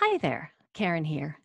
[0.00, 0.52] hi there.
[0.74, 1.40] Karen here.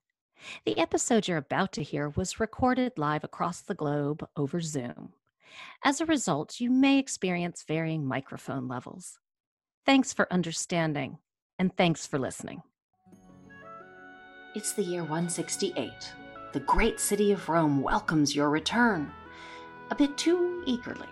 [0.64, 5.14] The episode you're about to hear was recorded live across the globe over Zoom.
[5.84, 9.18] As a result, you may experience varying microphone levels.
[9.88, 11.18] Thanks for understanding,
[11.58, 12.62] and thanks for listening.
[14.54, 15.92] It's the year 168.
[16.54, 19.12] The great city of Rome welcomes your return,
[19.90, 21.10] a bit too eagerly.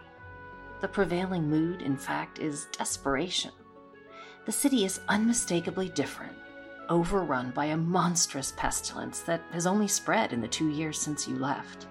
[0.81, 3.51] The prevailing mood, in fact, is desperation.
[4.45, 6.37] The city is unmistakably different
[6.91, 11.35] overrun by a monstrous pestilence that has only spread in the two years since you
[11.37, 11.87] left.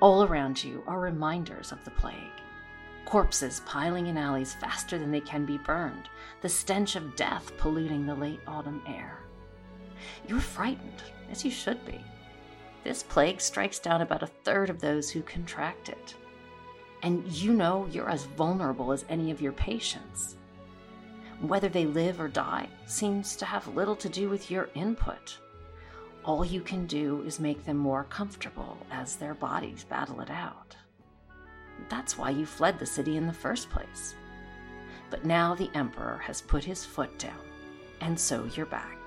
[0.00, 2.16] All around you are reminders of the plague
[3.08, 6.10] corpses piling in alleys faster than they can be burned,
[6.42, 9.20] the stench of death polluting the late autumn air.
[10.26, 12.04] You're frightened, as you should be.
[12.84, 16.14] This plague strikes down about a third of those who contract it.
[17.02, 20.36] And you know you're as vulnerable as any of your patients.
[21.40, 25.38] Whether they live or die seems to have little to do with your input.
[26.24, 30.76] All you can do is make them more comfortable as their bodies battle it out.
[31.88, 34.16] That's why you fled the city in the first place.
[35.10, 37.40] But now the Emperor has put his foot down,
[38.00, 38.98] and so you're back.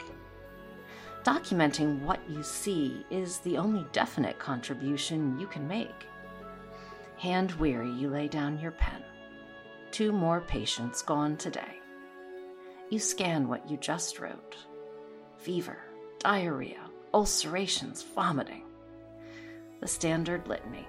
[1.24, 6.08] Documenting what you see is the only definite contribution you can make.
[7.18, 9.04] Hand weary, you lay down your pen.
[9.92, 11.81] Two more patients gone today.
[12.92, 14.58] You scan what you just wrote
[15.38, 15.80] fever,
[16.20, 16.82] diarrhea,
[17.14, 18.64] ulcerations, vomiting.
[19.80, 20.86] The standard litany.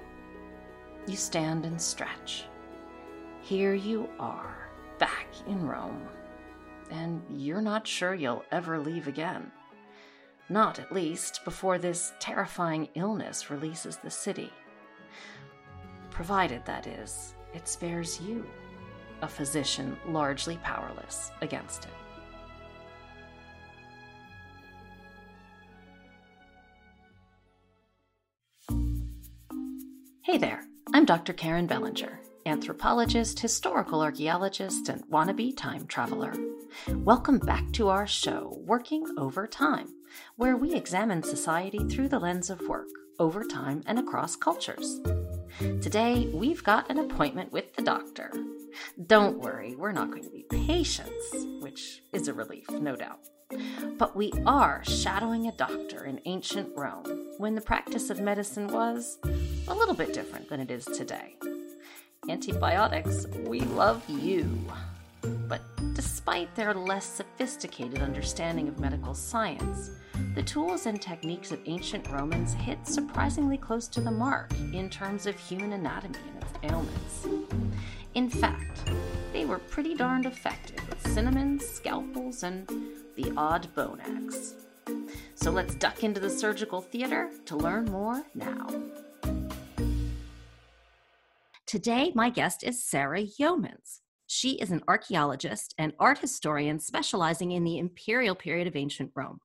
[1.07, 2.45] You stand and stretch.
[3.41, 6.03] Here you are, back in Rome.
[6.91, 9.53] And you're not sure you'll ever leave again.
[10.49, 14.53] Not, at least, before this terrifying illness releases the city.
[16.11, 18.45] Provided, that is, it spares you
[19.23, 21.91] a physician largely powerless against it.
[30.25, 31.33] Hey there, I'm Dr.
[31.33, 36.33] Karen Bellinger, anthropologist, historical archaeologist, and wannabe time traveler.
[36.89, 39.89] Welcome back to our show, Working Over Time,
[40.37, 42.89] where we examine society through the lens of work,
[43.19, 45.01] over time, and across cultures.
[45.59, 48.33] Today, we've got an appointment with the doctor.
[49.07, 53.21] Don't worry, we're not going to be patients, which is a relief, no doubt.
[53.99, 59.19] But we are shadowing a doctor in ancient Rome when the practice of medicine was
[59.69, 61.37] a little bit different than it is today.
[62.29, 64.49] Antibiotics, we love you.
[65.49, 65.61] But
[65.95, 69.91] despite their less sophisticated understanding of medical science,
[70.35, 75.27] the tools and techniques of ancient Romans hit surprisingly close to the mark in terms
[75.27, 77.27] of human anatomy and its ailments.
[78.15, 78.91] In fact,
[79.33, 82.69] they were pretty darned effective with cinnamons, scalpels, and
[83.17, 84.55] the odd bone axe.
[85.35, 88.69] So let's duck into the surgical theater to learn more now.
[91.67, 94.01] Today, my guest is Sarah Yeomans.
[94.27, 99.41] She is an archaeologist and art historian specializing in the imperial period of ancient Rome.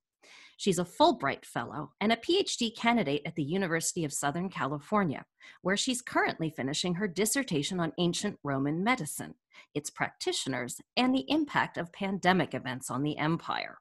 [0.59, 5.23] She's a Fulbright Fellow and a PhD candidate at the University of Southern California,
[5.62, 9.35] where she's currently finishing her dissertation on ancient Roman medicine,
[9.75, 13.78] its practitioners, and the impact of pandemic events on the empire.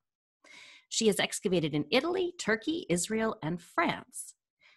[0.91, 4.34] She has excavated in Italy, Turkey, Israel, and France.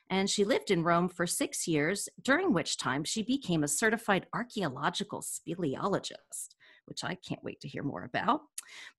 [0.10, 4.26] And she lived in Rome for six years, during which time she became a certified
[4.34, 6.56] archaeological speleologist
[6.90, 8.42] which I can't wait to hear more about.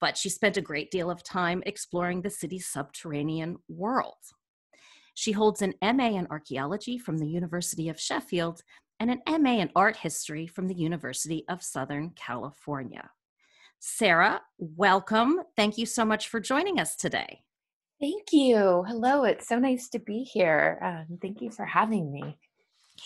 [0.01, 4.17] But she spent a great deal of time exploring the city's subterranean world.
[5.15, 8.63] She holds an MA in archaeology from the University of Sheffield
[8.99, 13.11] and an MA in art history from the University of Southern California.
[13.79, 15.41] Sarah, welcome.
[15.57, 17.43] Thank you so much for joining us today.
[18.01, 18.85] Thank you.
[18.87, 20.79] Hello, it's so nice to be here.
[20.83, 22.39] Um, thank you for having me.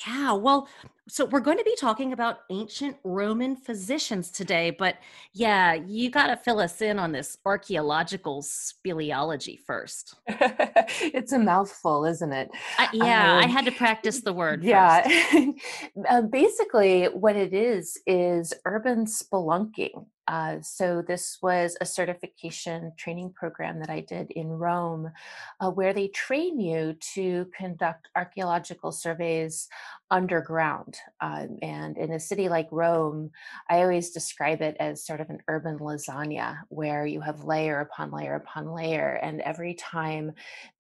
[0.06, 0.69] Yeah, well,
[1.09, 4.97] so we're going to be talking about ancient Roman physicians today, but
[5.32, 10.17] yeah, you got to fill us in on this archaeological speleology first.
[10.26, 12.50] it's a mouthful, isn't it?
[12.79, 14.64] Uh, yeah, um, I had to practice the word.
[14.64, 15.06] Yeah.
[16.08, 20.06] uh, basically, what it is is urban spelunking.
[20.26, 25.11] Uh, so this was a certification training program that I did in Rome,
[25.61, 29.69] uh, where they train you to conduct archaeological surveys
[30.11, 30.97] underground.
[31.21, 33.31] Um, and in a city like Rome,
[33.69, 38.11] I always describe it as sort of an urban lasagna, where you have layer upon
[38.11, 40.32] layer upon layer, and every time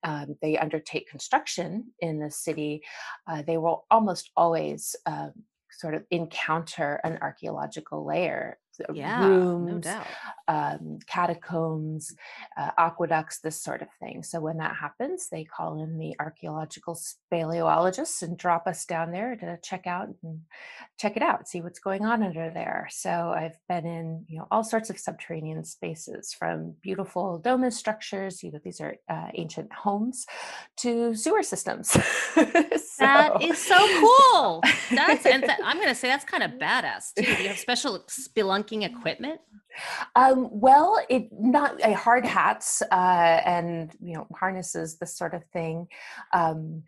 [0.04, 2.82] um, they undertake construction in the city,
[3.26, 5.28] uh, they will almost always uh,
[5.70, 8.58] sort of encounter an archaeological layer
[8.92, 10.02] yeah, rooms, no
[10.48, 12.14] um, catacombs,
[12.56, 14.22] uh, aqueducts, this sort of thing.
[14.22, 19.36] So when that happens, they call in the archaeological speleologists and drop us down there
[19.36, 20.40] to check out and
[20.98, 22.88] check it out, see what's going on under there.
[22.90, 28.42] So I've been in, you know, all sorts of subterranean spaces, from beautiful dome structures,
[28.42, 30.26] you know, these are uh, ancient homes,
[30.78, 31.90] to sewer systems.
[32.34, 32.50] so.
[32.98, 34.62] That is so cool.
[34.90, 37.22] That's and th- I'm going to say that's kind of badass too.
[37.24, 38.04] You have special
[38.64, 39.40] spelunking equipment?
[40.14, 45.44] Um, well, it not a hard hats uh, and you know harnesses, this sort of
[45.46, 45.88] thing.
[46.32, 46.84] Um,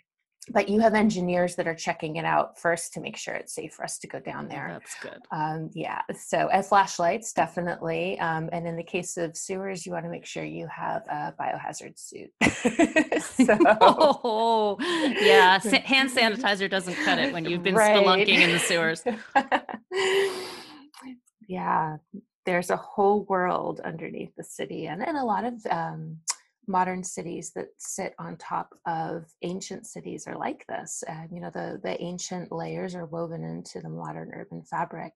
[0.51, 3.73] but you have engineers that are checking it out first to make sure it's safe
[3.73, 4.69] for us to go down there.
[4.71, 5.21] That's good.
[5.33, 6.03] Um, yeah.
[6.17, 8.19] So, and flashlights, definitely.
[8.21, 11.35] Um, and in the case of sewers, you want to make sure you have a
[11.39, 12.31] biohazard suit.
[13.23, 14.77] so, oh,
[15.21, 15.59] yeah.
[15.81, 17.97] Hand sanitizer doesn't cut it when you've been right.
[17.97, 19.03] spelunking in the sewers.
[21.47, 21.97] yeah.
[22.45, 26.19] There's a whole world underneath the city and, and a lot of, um,
[26.69, 31.05] modern cities that sit on top of ancient cities are like this.
[31.07, 35.13] And, you know, the, the ancient layers are woven into the modern urban fabric.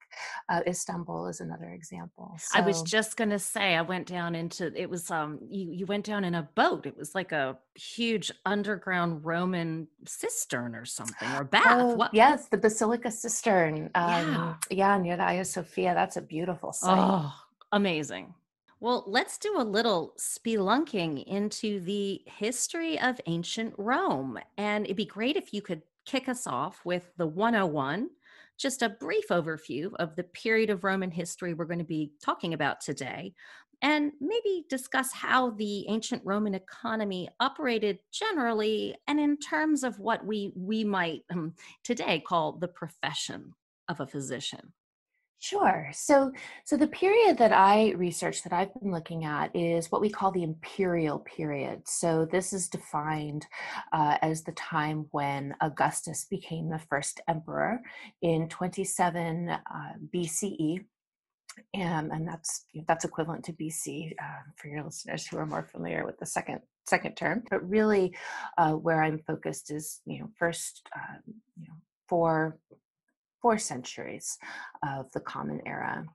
[0.49, 2.37] Uh, Istanbul is another example.
[2.39, 5.73] So, I was just going to say, I went down into, it was, um, you,
[5.73, 6.87] you went down in a boat.
[6.87, 11.65] It was like a huge underground Roman cistern or something, or bath.
[11.69, 12.15] Oh, what?
[12.15, 13.91] Yes, the Basilica Cistern.
[13.95, 14.55] Um, yeah.
[14.71, 15.95] yeah, near the Hagia Sophia.
[15.95, 16.99] That's a beautiful site.
[16.99, 17.33] Oh,
[17.73, 18.35] amazing.
[18.83, 24.39] Well, let's do a little spelunking into the history of ancient Rome.
[24.57, 28.09] And it'd be great if you could kick us off with the 101,
[28.57, 32.55] just a brief overview of the period of Roman history we're going to be talking
[32.55, 33.35] about today,
[33.83, 40.25] and maybe discuss how the ancient Roman economy operated generally and in terms of what
[40.25, 41.53] we, we might um,
[41.85, 43.53] today call the profession
[43.89, 44.73] of a physician.
[45.43, 45.89] Sure.
[45.95, 46.33] So,
[46.67, 50.31] so the period that I researched that I've been looking at is what we call
[50.31, 51.89] the imperial period.
[51.89, 53.47] So, this is defined
[53.95, 57.81] uh, as the time when Augustus became the first emperor
[58.21, 59.59] in 27 uh,
[60.15, 60.85] BCE.
[61.75, 66.05] Um, and that's that's equivalent to BC uh, for your listeners who are more familiar
[66.05, 67.45] with the second second term.
[67.49, 68.15] But really,
[68.59, 71.75] uh, where I'm focused is you know first um, you know
[72.09, 72.59] four
[73.41, 74.39] four centuries
[74.83, 76.07] of the Common Era.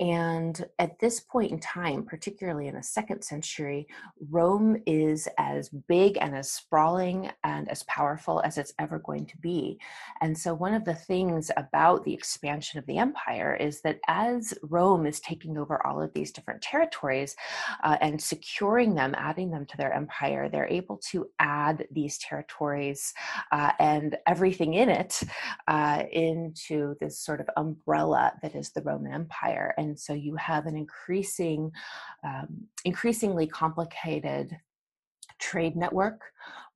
[0.00, 3.86] And at this point in time, particularly in the second century,
[4.30, 9.36] Rome is as big and as sprawling and as powerful as it's ever going to
[9.36, 9.78] be.
[10.22, 14.54] And so, one of the things about the expansion of the empire is that as
[14.62, 17.36] Rome is taking over all of these different territories
[17.84, 23.12] uh, and securing them, adding them to their empire, they're able to add these territories
[23.52, 25.22] uh, and everything in it
[25.68, 29.74] uh, into this sort of umbrella that is the Roman Empire.
[29.76, 31.72] And so you have an increasing,
[32.24, 34.56] um, increasingly complicated
[35.40, 36.20] trade network,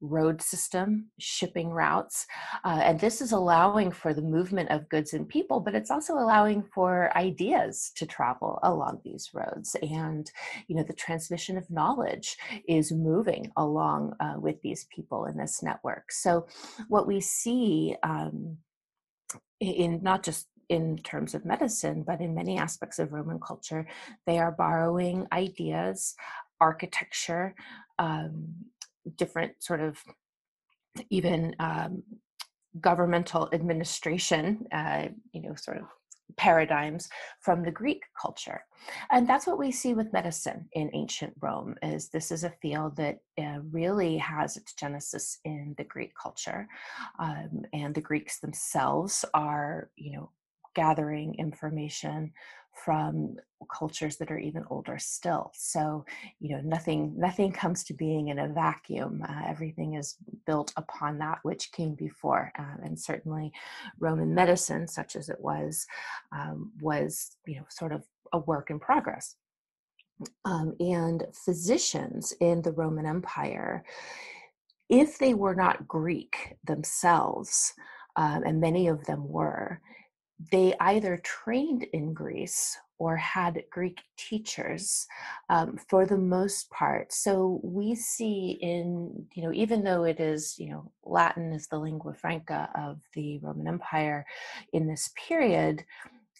[0.00, 2.26] road system, shipping routes.
[2.64, 6.14] Uh, and this is allowing for the movement of goods and people, but it's also
[6.14, 9.76] allowing for ideas to travel along these roads.
[9.82, 10.30] And,
[10.66, 12.36] you know, the transmission of knowledge
[12.68, 16.10] is moving along uh, with these people in this network.
[16.10, 16.46] So
[16.88, 18.58] what we see um,
[19.60, 23.86] in not just in terms of medicine, but in many aspects of Roman culture,
[24.26, 26.14] they are borrowing ideas,
[26.60, 27.54] architecture,
[27.98, 28.54] um,
[29.16, 29.98] different sort of
[31.10, 32.02] even um,
[32.80, 35.84] governmental administration, uh, you know, sort of
[36.36, 37.08] paradigms
[37.40, 38.60] from the greek culture.
[39.10, 42.96] And that's what we see with medicine in ancient rome is this is a field
[42.96, 46.66] that uh, really has its genesis in the greek culture.
[47.18, 50.30] Um, and the greeks themselves are you know
[50.74, 52.32] gathering information
[52.74, 53.36] from
[53.72, 55.50] cultures that are even older still.
[55.54, 56.04] So
[56.40, 59.24] you know nothing nothing comes to being in a vacuum.
[59.26, 60.16] Uh, everything is
[60.46, 62.52] built upon that which came before.
[62.58, 63.52] Uh, and certainly
[64.00, 65.86] roman medicine such as it was
[66.32, 69.36] um, was you know sort of a work in progress.
[70.44, 73.84] Um, and physicians in the roman empire
[74.88, 77.72] if they were not greek themselves
[78.14, 79.80] um, and many of them were
[80.50, 85.06] they either trained in Greece or had Greek teachers
[85.48, 87.12] um, for the most part.
[87.12, 91.78] So we see in, you know, even though it is, you know, Latin is the
[91.78, 94.24] lingua franca of the Roman Empire
[94.72, 95.84] in this period,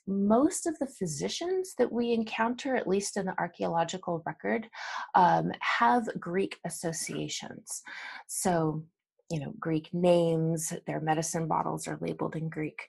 [0.06, 4.68] most of the physicians that we encounter, at least in the archaeological record,
[5.14, 7.82] um, have Greek associations.
[8.26, 8.84] So
[9.30, 12.88] you know greek names their medicine bottles are labeled in greek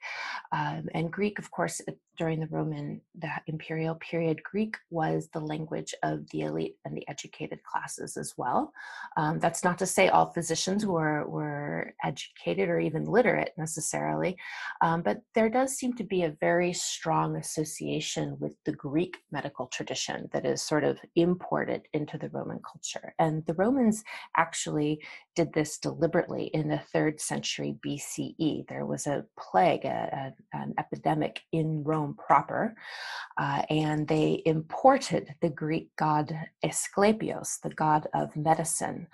[0.51, 1.81] um, and greek of course
[2.17, 7.07] during the roman the imperial period greek was the language of the elite and the
[7.07, 8.71] educated classes as well.
[9.17, 14.37] Um, that's not to say all physicians were were educated or even literate necessarily
[14.81, 19.67] um, but there does seem to be a very strong association with the greek medical
[19.67, 23.13] tradition that is sort of imported into the roman culture.
[23.19, 24.03] And the romans
[24.37, 25.01] actually
[25.35, 28.67] did this deliberately in the third century BCE.
[28.67, 32.75] There was a plague, a, a, an epidemic in Rome proper,
[33.37, 39.07] uh, and they imported the Greek god Asclepios, the god of medicine,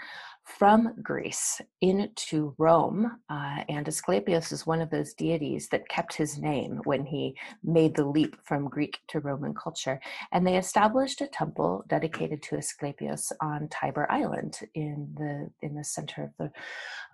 [0.44, 3.20] from Greece into Rome.
[3.30, 7.96] Uh, and Asclepius is one of those deities that kept his name when he made
[7.96, 10.00] the leap from Greek to Roman culture.
[10.32, 15.84] And they established a temple dedicated to Asclepius on Tiber Island in the in the
[15.84, 16.52] center of the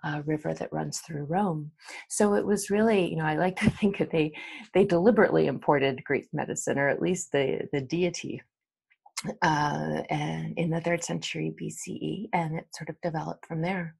[0.08, 1.70] uh, river that runs through Rome.
[2.08, 4.32] So it was really, you know, I like to think that they
[4.74, 8.42] they deliberately imported Greek medicine, or at least the the deity
[9.42, 13.96] uh, and in the third century BCE, and it sort of developed from there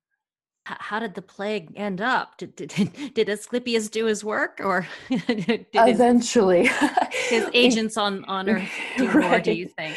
[0.79, 2.37] how did the plague end up?
[2.37, 2.71] Did, did,
[3.15, 6.67] did Asclepius do his work or eventually
[7.11, 9.31] his, his, agents on, on earth do right.
[9.31, 9.97] more, do you think?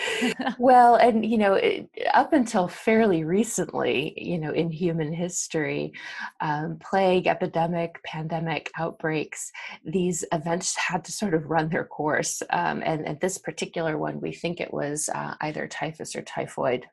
[0.58, 5.94] well, and you know, it, up until fairly recently, you know, in human history,
[6.40, 9.51] um, plague, epidemic, pandemic outbreaks,
[9.86, 12.42] these events had to sort of run their course.
[12.50, 16.86] Um, and, and this particular one, we think it was uh, either typhus or typhoid.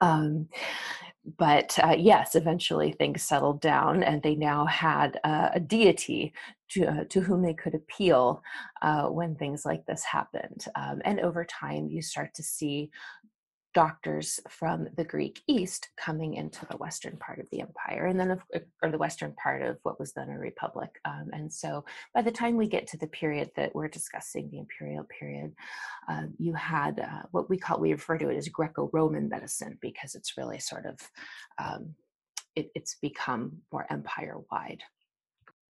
[0.00, 0.48] Um,
[1.38, 6.32] but uh, yes, eventually things settled down, and they now had uh, a deity
[6.70, 8.42] to, uh, to whom they could appeal
[8.82, 10.66] uh, when things like this happened.
[10.76, 12.90] Um, and over time, you start to see
[13.76, 18.30] doctors from the Greek East coming into the western part of the empire, and then,
[18.30, 18.40] of,
[18.82, 20.88] or the western part of what was then a republic.
[21.04, 24.60] Um, and so, by the time we get to the period that we're discussing, the
[24.60, 25.52] imperial period,
[26.08, 30.14] uh, you had uh, what we call, we refer to it as Greco-Roman medicine because
[30.14, 30.96] it's really sort of,
[31.58, 31.94] um,
[32.54, 34.82] it, it's become more empire-wide.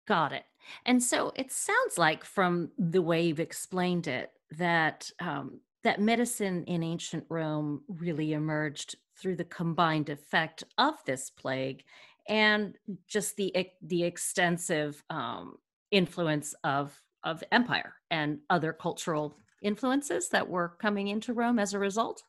[0.06, 0.44] Got it.
[0.84, 6.64] And so it sounds like from the way you've explained it that um, that medicine
[6.64, 11.84] in ancient Rome really emerged through the combined effect of this plague
[12.28, 12.76] and
[13.06, 15.54] just the the extensive um,
[15.92, 21.78] influence of of empire and other cultural influences that were coming into Rome as a
[21.78, 22.20] result.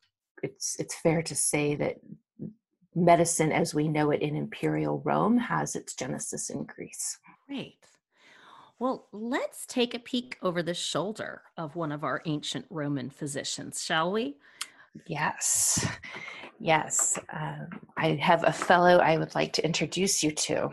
[0.43, 1.95] It's it's fair to say that
[2.93, 7.17] medicine as we know it in imperial Rome has its genesis in Greece.
[7.47, 7.79] Great.
[8.79, 13.83] Well, let's take a peek over the shoulder of one of our ancient Roman physicians,
[13.83, 14.37] shall we?
[15.07, 15.85] Yes.
[16.59, 17.19] Yes.
[17.31, 17.67] Um,
[17.97, 20.69] I have a fellow I would like to introduce you to.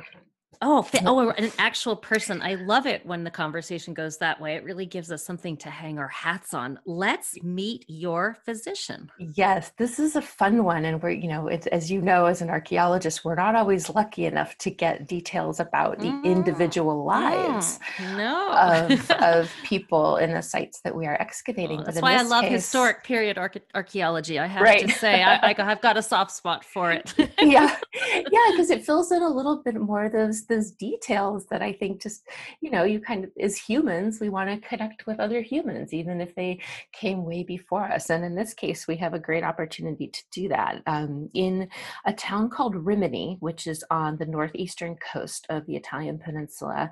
[0.66, 2.40] Oh, oh, an actual person.
[2.40, 4.54] I love it when the conversation goes that way.
[4.54, 6.78] It really gives us something to hang our hats on.
[6.86, 9.10] Let's meet your physician.
[9.18, 10.86] Yes, this is a fun one.
[10.86, 14.24] And we're, you know, it's, as you know, as an archaeologist, we're not always lucky
[14.24, 16.24] enough to get details about the mm.
[16.24, 18.16] individual lives mm.
[18.16, 18.52] no.
[18.54, 21.76] of, of people in the sites that we are excavating.
[21.76, 23.36] Well, that's why I love case, historic period
[23.74, 24.38] archaeology.
[24.38, 24.88] I have right.
[24.88, 27.12] to say, I, I, have got a soft spot for it.
[27.40, 27.76] yeah.
[28.30, 32.02] Yeah, because it fills in a little bit more those those details that I think
[32.02, 32.28] just,
[32.60, 36.20] you know, you kind of, as humans, we want to connect with other humans, even
[36.20, 36.60] if they
[36.92, 38.10] came way before us.
[38.10, 40.82] And in this case, we have a great opportunity to do that.
[40.86, 41.68] Um, in
[42.06, 46.90] a town called Rimini, which is on the northeastern coast of the Italian peninsula,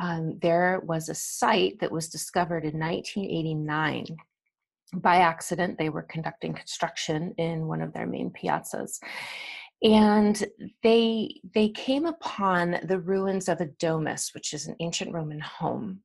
[0.00, 4.16] um, there was a site that was discovered in 1989
[4.94, 9.00] by accident they were conducting construction in one of their main piazzas
[9.82, 10.44] and
[10.82, 16.00] they they came upon the ruins of a domus which is an ancient roman home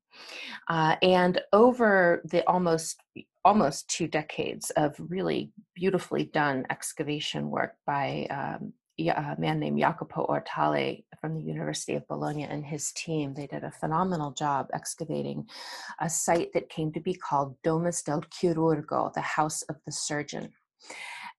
[0.68, 3.02] uh, and over the almost
[3.46, 10.26] almost two decades of really beautifully done excavation work by um, a man named Jacopo
[10.26, 13.34] Ortalli from the University of Bologna and his team.
[13.34, 15.48] They did a phenomenal job excavating
[16.02, 20.52] a site that came to be called Domus del Chirurgo, the House of the Surgeon.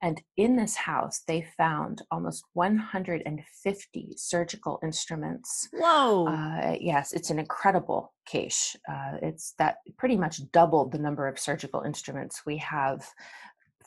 [0.01, 5.69] And in this house, they found almost 150 surgical instruments.
[5.73, 6.29] Whoa.
[6.29, 8.77] Uh, yes, it's an incredible cache.
[8.89, 13.05] Uh, it's that pretty much doubled the number of surgical instruments we have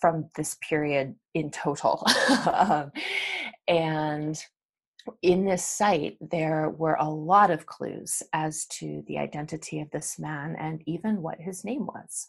[0.02, 2.06] from this period in total.
[2.52, 2.92] um,
[3.68, 4.44] and
[5.22, 10.20] in this site, there were a lot of clues as to the identity of this
[10.20, 12.28] man and even what his name was.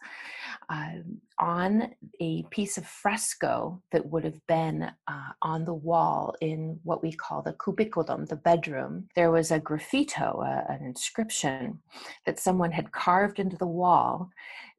[0.69, 6.79] Um, on a piece of fresco that would have been uh, on the wall in
[6.85, 11.81] what we call the cubiculum, the bedroom, there was a graffito, uh, an inscription
[12.27, 14.31] that someone had carved into the wall,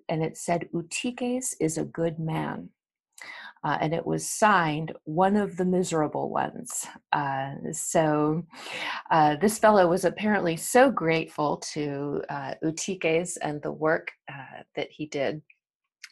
[0.10, 2.70] and it said, Eutyches is a good man
[3.64, 6.86] uh, and it was signed one of the miserable ones.
[7.12, 8.44] Uh, so
[9.12, 14.92] uh, this fellow was apparently so grateful to uh, Eutyches and the work uh, that
[14.92, 15.42] he did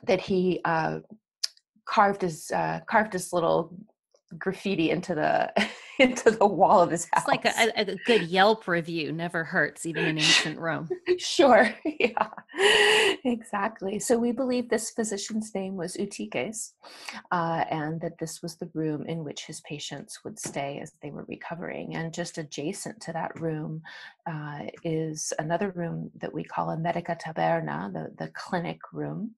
[0.08, 1.00] that he uh,
[1.86, 2.52] carved his
[2.88, 3.76] carved his little
[4.38, 5.52] graffiti into the
[6.00, 7.24] into the wall of his house.
[7.24, 10.90] It's like a, a, good Yelp review never hurts, even in ancient Rome.
[11.18, 12.30] sure, yeah,
[13.24, 14.00] exactly.
[14.00, 16.74] So we believe this physician's name was Eutyches,
[17.32, 21.12] uh, and that this was the room in which his patients would stay as they
[21.12, 21.96] were recovering.
[21.96, 23.82] And just adjacent to that room
[24.26, 29.32] uh, is another room that we call a medica taberna, the, the clinic room.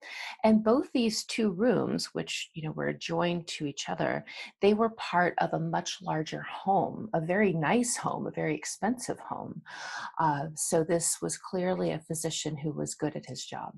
[0.44, 4.26] And both these two rooms, which you know were joined to each other,
[4.62, 9.20] they were part of a much larger home, a very nice home, a very expensive
[9.20, 9.62] home.
[10.20, 13.74] Uh, so this was clearly a physician who was good at his job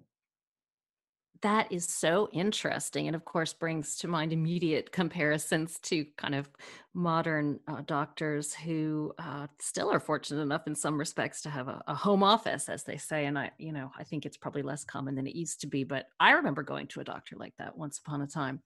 [1.45, 6.49] that is so interesting and of course brings to mind immediate comparisons to kind of
[6.95, 11.83] modern uh, doctors who uh, still are fortunate enough in some respects to have a,
[11.87, 14.83] a, home office as they say and i you know i think it's probably less
[14.83, 17.77] common than it used to be but i remember going to a doctor like that
[17.77, 18.59] once upon a time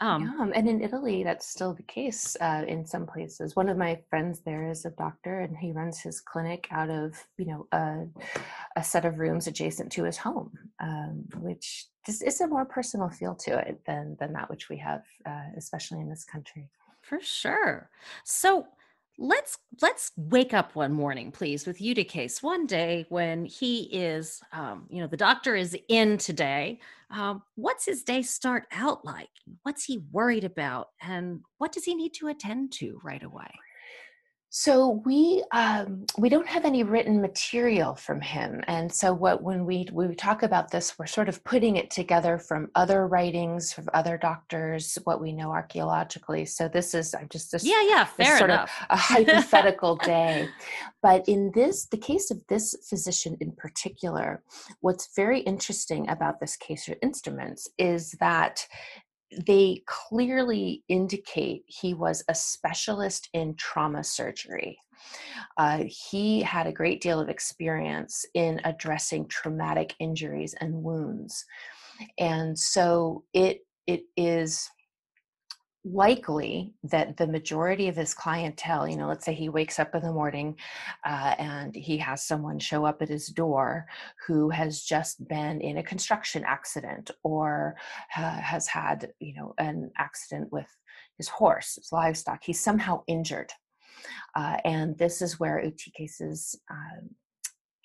[0.00, 3.54] um, yeah, and in Italy, that's still the case uh, in some places.
[3.54, 7.14] One of my friends there is a doctor, and he runs his clinic out of
[7.36, 8.06] you know a,
[8.76, 13.08] a set of rooms adjacent to his home, um, which just is a more personal
[13.10, 16.68] feel to it than than that which we have, uh, especially in this country.
[17.02, 17.90] For sure.
[18.24, 18.66] So
[19.18, 24.86] let's let's wake up one morning please with Eutyches one day when he is um,
[24.88, 26.80] you know the doctor is in today
[27.12, 29.28] um, what's his day start out like?
[29.64, 30.88] What's he worried about?
[31.02, 33.50] And what does he need to attend to right away
[34.54, 39.64] so we um, we don't have any written material from him, and so what when
[39.64, 43.88] we we talk about this, we're sort of putting it together from other writings from
[43.94, 46.44] other doctors, what we know archaeologically.
[46.44, 50.50] So this is I'm just this yeah yeah fair sort enough of a hypothetical day,
[51.00, 54.42] but in this the case of this physician in particular,
[54.82, 58.66] what's very interesting about this case of instruments is that
[59.46, 64.78] they clearly indicate he was a specialist in trauma surgery.
[65.56, 71.44] Uh, he had a great deal of experience in addressing traumatic injuries and wounds.
[72.18, 74.70] And so it it is
[75.84, 80.02] likely that the majority of his clientele, you know, let's say he wakes up in
[80.02, 80.56] the morning
[81.04, 83.86] uh, and he has someone show up at his door
[84.26, 87.74] who has just been in a construction accident or
[88.16, 90.68] uh, has had, you know, an accident with
[91.18, 92.40] his horse, his livestock.
[92.42, 93.52] He's somehow injured.
[94.34, 97.00] Uh, and this is where Eutyches' uh,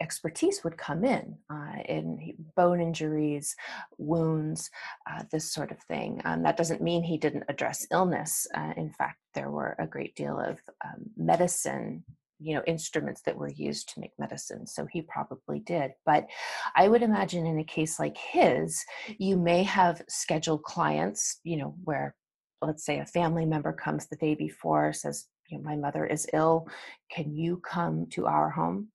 [0.02, 3.56] expertise would come in uh, in bone injuries,
[3.98, 4.70] wounds,
[5.10, 6.22] uh, this sort of thing.
[6.26, 8.48] Um, that doesn't mean he didn't address illness.
[8.56, 12.04] Uh, in fact, there were a great deal of um, medicine
[12.40, 16.28] you know instruments that were used to make medicine so he probably did but
[16.76, 18.84] i would imagine in a case like his
[19.18, 22.16] you may have scheduled clients you know where
[22.62, 26.28] let's say a family member comes the day before says you know, my mother is
[26.34, 26.68] ill
[27.12, 28.88] can you come to our home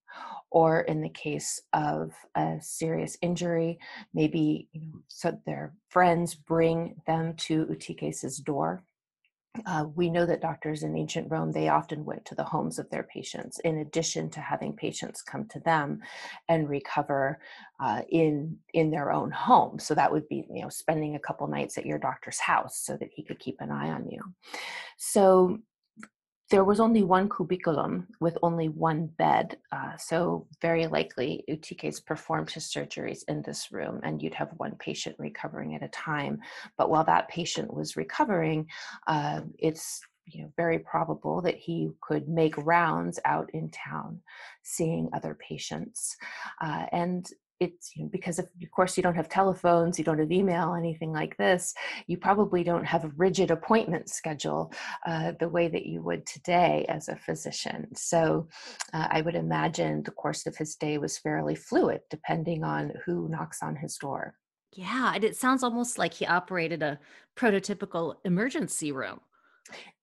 [0.53, 3.79] or in the case of a serious injury,
[4.13, 8.83] maybe you know, so their friends bring them to Eutyches's door.
[9.67, 12.89] Uh, we know that doctors in ancient Rome they often went to the homes of
[12.91, 16.01] their patients, in addition to having patients come to them
[16.49, 17.39] and recover
[17.81, 19.79] uh, in in their own home.
[19.79, 22.97] So that would be you know spending a couple nights at your doctor's house so
[22.99, 24.21] that he could keep an eye on you.
[24.99, 25.59] So
[26.53, 32.51] there was only one cubiculum with only one bed, uh, so very likely Eutyches performed
[32.51, 36.39] his surgeries in this room, and you'd have one patient recovering at a time.
[36.77, 38.67] But while that patient was recovering,
[39.07, 44.21] uh, it's you know very probable that he could make rounds out in town
[44.63, 46.17] seeing other patients
[46.61, 47.31] uh, and
[47.63, 50.75] it's you know, because of, of course you don't have telephones you don't have email
[50.75, 51.75] anything like this
[52.07, 54.73] you probably don't have a rigid appointment schedule
[55.07, 57.87] uh, the way that you would today as a physician.
[57.95, 58.49] So
[58.93, 63.29] uh, i would imagine the course of his day was fairly fluid depending on who
[63.29, 64.35] knocks on his door.
[64.73, 66.99] Yeah and it sounds almost like he operated a
[67.37, 69.21] prototypical emergency room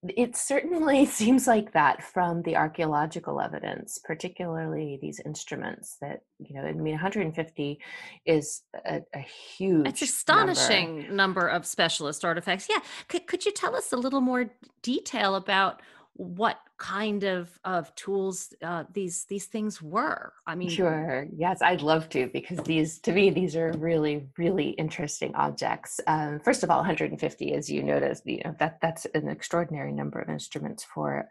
[0.04, 6.66] It certainly seems like that from the archaeological evidence, particularly these instruments that, you know,
[6.68, 7.80] I mean, 150
[8.26, 10.52] is a, a It's huge number.
[10.52, 12.68] astonishing number of specialist artifacts.
[12.70, 12.80] Yeah.
[13.10, 15.82] Could, could you tell us a little more detail about
[16.14, 20.34] what kind of of tools uh, these these things were?
[20.48, 21.28] I mean, Sure.
[21.36, 26.00] Yes, I'd love to because these, to me, these are really, really interesting objects.
[26.08, 30.20] Um, first of all, 150, as you noticed, you know that that's an extraordinary number
[30.20, 31.30] of instruments for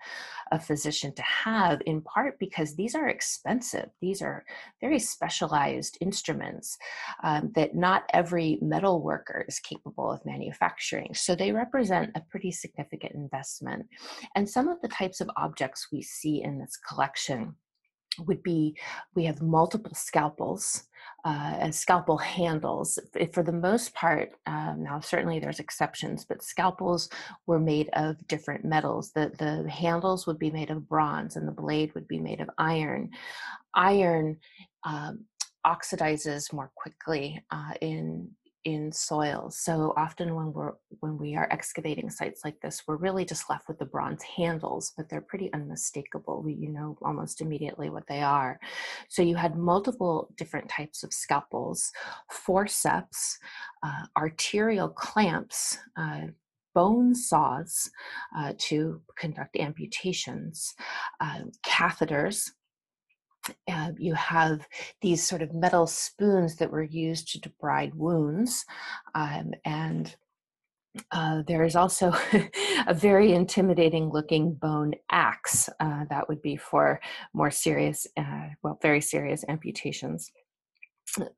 [0.53, 1.81] a physician to have.
[1.87, 3.91] In part because these are expensive.
[4.01, 4.45] These are
[4.81, 6.77] very specialized instruments
[7.23, 11.15] um, that not every metal worker is capable of manufacturing.
[11.15, 13.87] So they represent a pretty significant investment.
[14.35, 17.55] And some of the types of objects we see in this collection
[18.27, 18.77] would be
[19.15, 20.85] we have multiple scalpels
[21.25, 22.99] uh, scalpel handles.
[23.33, 27.09] For the most part, um, now certainly there's exceptions, but scalpels
[27.47, 29.13] were made of different metals.
[29.13, 32.51] The, the handles would be made of bronze and the blade would be made of
[32.59, 33.11] iron.
[33.75, 34.39] Iron
[34.85, 35.25] um,
[35.67, 38.31] oxidizes more quickly uh, in
[38.69, 39.59] in soils.
[39.59, 43.67] So often when we're when we are excavating sites like this, we're really just left
[43.67, 46.43] with the bronze handles, but they're pretty unmistakable.
[46.43, 48.61] We, you know almost immediately what they are.
[49.09, 51.91] So you had multiple different types of scalpels,
[52.31, 53.39] forceps,
[53.83, 55.79] uh, arterial clamps.
[55.97, 56.29] Uh,
[56.75, 57.91] Bone saws
[58.37, 60.75] uh, to conduct amputations,
[61.21, 62.53] uh, catheters,
[63.71, 64.67] uh, you have
[65.01, 68.65] these sort of metal spoons that were used to debride wounds.
[69.15, 70.15] Um, and
[71.13, 72.13] uh, there is also
[72.87, 77.01] a very intimidating looking bone axe uh, that would be for
[77.35, 80.31] more serious, uh, well, very serious amputations.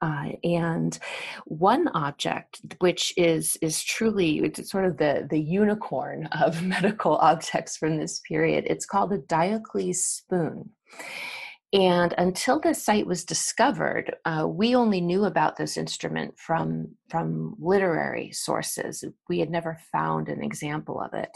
[0.02, 0.98] Uh, and
[1.44, 7.76] one object which is is truly it's sort of the the unicorn of medical objects
[7.76, 10.68] from this period it's called a diocles spoon
[11.72, 17.54] and until this site was discovered, uh, we only knew about this instrument from, from
[17.60, 19.04] literary sources.
[19.28, 21.30] We had never found an example of it.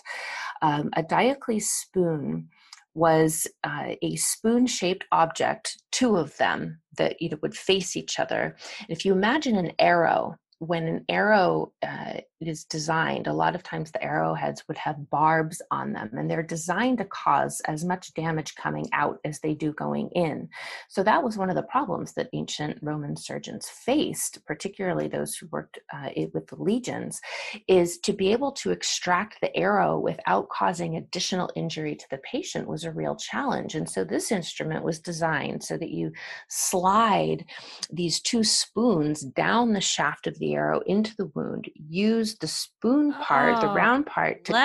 [0.60, 2.48] Um, a Diocles spoon
[2.94, 8.18] was uh, a spoon shaped object, two of them that you know, would face each
[8.18, 8.56] other.
[8.88, 13.90] If you imagine an arrow when an arrow uh, is designed, a lot of times
[13.90, 18.54] the arrowheads would have barbs on them, and they're designed to cause as much damage
[18.54, 20.48] coming out as they do going in.
[20.88, 25.46] So that was one of the problems that ancient Roman surgeons faced, particularly those who
[25.50, 27.20] worked uh, with the legions,
[27.68, 32.68] is to be able to extract the arrow without causing additional injury to the patient
[32.68, 33.74] was a real challenge.
[33.74, 36.12] And so this instrument was designed so that you
[36.48, 37.44] slide
[37.90, 43.12] these two spoons down the shaft of the arrow into the wound, use the spoon
[43.12, 44.58] part, the oh, round part, to cu-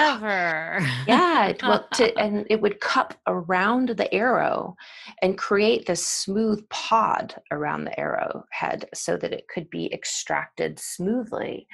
[1.08, 4.76] yeah, well, to and it would cup around the arrow
[5.22, 11.68] and create this smooth pod around the arrowhead so that it could be extracted smoothly.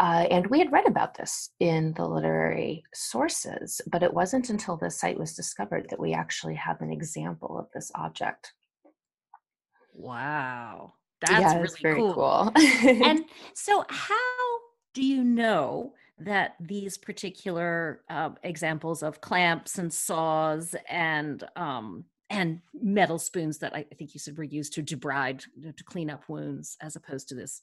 [0.00, 4.78] Uh, and we had read about this in the literary sources, but it wasn't until
[4.78, 8.54] this site was discovered that we actually have an example of this object.
[9.94, 10.94] wow.
[11.20, 12.14] That's Yeah, really very cool.
[12.14, 12.52] cool.
[13.04, 14.14] And so, how
[14.94, 22.60] do you know that these particular uh, examples of clamps and saws and um, and
[22.74, 26.10] metal spoons that I think you said were used to debride, you know, to clean
[26.10, 27.62] up wounds, as opposed to this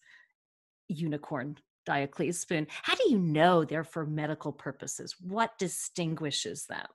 [0.90, 2.68] unicorn Diocles spoon?
[2.84, 5.16] How do you know they're for medical purposes?
[5.22, 6.86] What distinguishes them?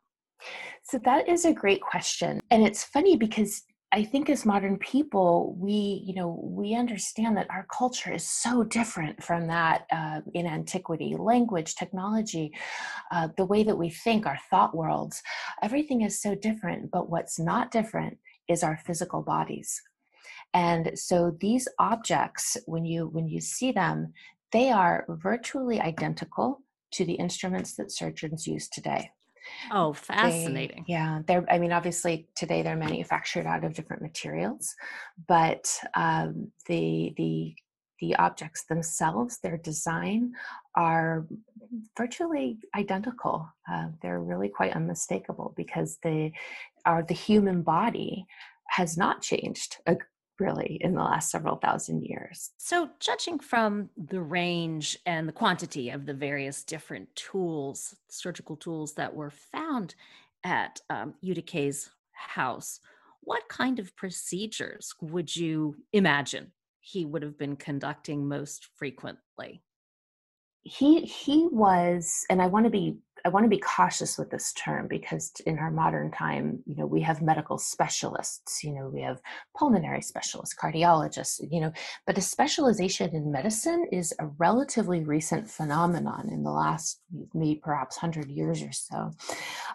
[0.82, 2.40] So that is a great question.
[2.50, 3.62] And it's funny because
[3.94, 8.64] I think as modern people, we, you know, we understand that our culture is so
[8.64, 11.14] different from that uh, in antiquity.
[11.14, 12.54] Language, technology,
[13.10, 15.22] uh, the way that we think, our thought worlds,
[15.62, 16.90] everything is so different.
[16.90, 18.16] But what's not different
[18.48, 19.78] is our physical bodies.
[20.54, 24.14] And so these objects, when you when you see them,
[24.52, 29.10] they are virtually identical to the instruments that surgeons use today
[29.70, 30.84] Oh, they, fascinating.
[30.86, 34.74] yeah, they're, I mean, obviously today they're manufactured out of different materials,
[35.28, 37.54] but um, the, the,
[38.00, 40.32] the objects themselves, their design
[40.76, 41.26] are
[41.96, 43.48] virtually identical.
[43.70, 46.32] Uh, they're really quite unmistakable because they
[46.84, 48.26] are the human body
[48.68, 49.94] has not changed uh,
[50.42, 52.50] really in the last several thousand years.
[52.58, 58.94] So, judging from the range and the quantity of the various different tools, surgical tools
[58.94, 59.94] that were found
[60.44, 62.80] at um, Eutyches' house,
[63.20, 69.62] what kind of procedures would you imagine he would have been conducting most frequently?
[70.64, 74.52] he he was, and I want to be I want to be cautious with this
[74.52, 79.02] term because in our modern time, you know, we have medical specialists, you know, we
[79.02, 79.20] have
[79.56, 81.72] pulmonary specialists, cardiologists, you know,
[82.06, 87.00] but a specialization in medicine is a relatively recent phenomenon in the last
[87.34, 89.10] maybe perhaps 100 years or so.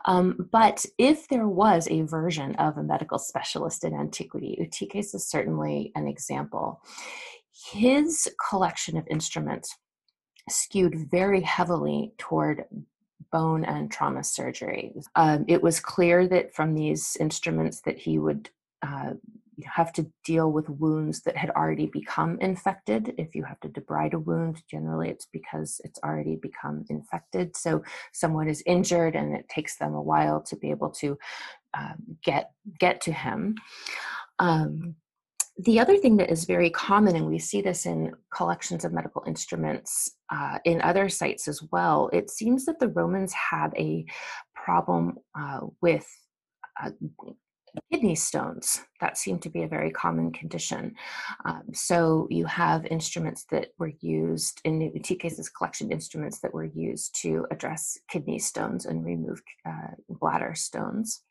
[0.06, 5.30] Um, but if there was a version of a medical specialist in antiquity, Eutyches is
[5.30, 6.82] certainly an example.
[7.72, 9.76] His collection of instruments
[10.50, 12.64] skewed very heavily toward
[13.32, 14.94] bone and trauma surgery.
[15.16, 18.50] Um, it was clear that from these instruments that he would
[18.82, 19.14] uh,
[19.66, 23.14] have to deal with wounds that had already become infected.
[23.18, 27.56] If you have to debride a wound, generally it's because it's already become infected.
[27.56, 31.18] So someone is injured and it takes them a while to be able to
[31.74, 33.56] uh, get get to him.
[34.40, 34.96] Um,
[35.60, 39.24] the other thing that is very common, and we see this in collections of medical
[39.26, 44.06] instruments uh, in other sites as well, it seems that the Romans had a
[44.54, 46.08] problem uh, with
[46.84, 46.92] uh,
[47.92, 48.82] kidney stones.
[49.02, 50.96] That seemed to be a very common condition.
[51.46, 57.16] Um, so you have instruments that were used in Eutyches' collection, instruments that were used
[57.22, 61.24] to address kidney stones and remove uh, bladder stones.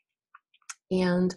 [0.91, 1.35] And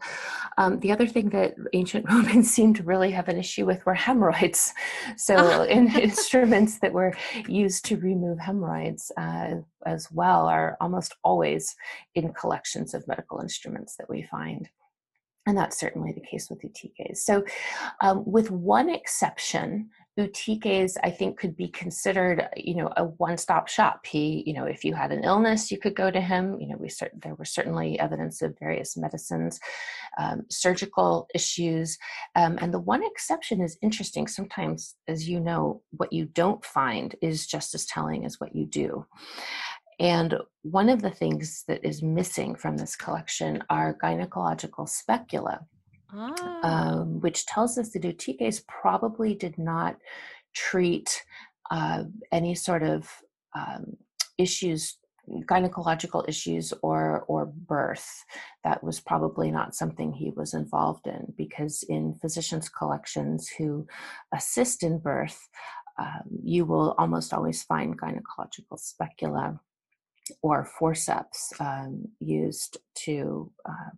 [0.57, 3.93] um, the other thing that ancient Romans seemed to really have an issue with were
[3.93, 4.73] hemorrhoids.
[5.17, 7.13] So, in instruments that were
[7.47, 11.75] used to remove hemorrhoids uh, as well are almost always
[12.15, 14.69] in collections of medical instruments that we find.
[15.45, 17.25] And that's certainly the case with Eutyches.
[17.25, 17.43] So,
[18.01, 24.05] um, with one exception, Eutyches, I think, could be considered, you know, a one-stop shop.
[24.05, 26.59] He, you know, if you had an illness, you could go to him.
[26.59, 29.59] You know, we cert- there were certainly evidence of various medicines,
[30.19, 31.97] um, surgical issues,
[32.35, 34.27] um, and the one exception is interesting.
[34.27, 38.65] Sometimes, as you know, what you don't find is just as telling as what you
[38.65, 39.05] do.
[39.99, 45.61] And one of the things that is missing from this collection are gynecological specula
[46.13, 46.59] oh.
[46.63, 49.97] um, which tells us that Eutyches probably did not
[50.53, 51.23] treat
[51.71, 53.09] uh, any sort of
[53.55, 53.97] um,
[54.37, 54.97] issues
[55.45, 58.25] gynecological issues or or birth
[58.63, 63.85] that was probably not something he was involved in because in physicians collections who
[64.33, 65.47] assist in birth
[65.99, 69.59] um, you will almost always find gynecological specula
[70.41, 73.91] or forceps um, used to uh,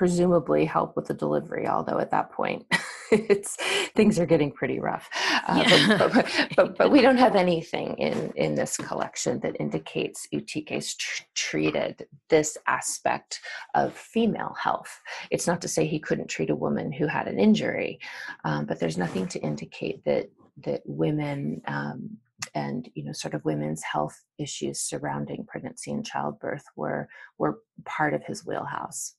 [0.00, 2.64] presumably help with the delivery although at that point
[3.12, 3.56] it's
[3.94, 5.10] things are getting pretty rough.
[5.46, 5.98] Uh, yeah.
[5.98, 10.96] but, but, but, but, we don't have anything in in this collection that indicates Eutyches
[10.96, 13.40] tr- treated this aspect
[13.74, 15.02] of female health.
[15.30, 18.00] It's not to say he couldn't treat a woman who had an injury
[18.46, 20.30] um, but there's nothing to indicate that
[20.64, 22.16] that women um,
[22.54, 28.14] and you know sort of women's health issues surrounding pregnancy and childbirth were were part
[28.14, 29.14] of his wheelhouse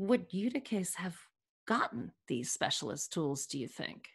[0.00, 1.14] would Eutyches have
[1.68, 4.08] gotten these specialist tools, do you think?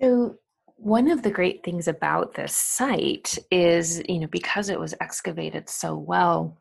[0.00, 0.36] So,
[0.76, 5.68] one of the great things about this site is, you know, because it was excavated
[5.68, 6.58] so well,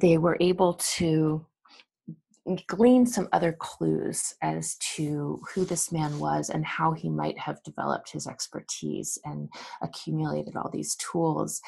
[0.00, 1.44] they were able to
[2.66, 7.62] glean some other clues as to who this man was and how he might have
[7.62, 9.48] developed his expertise and
[9.82, 11.60] accumulated all these tools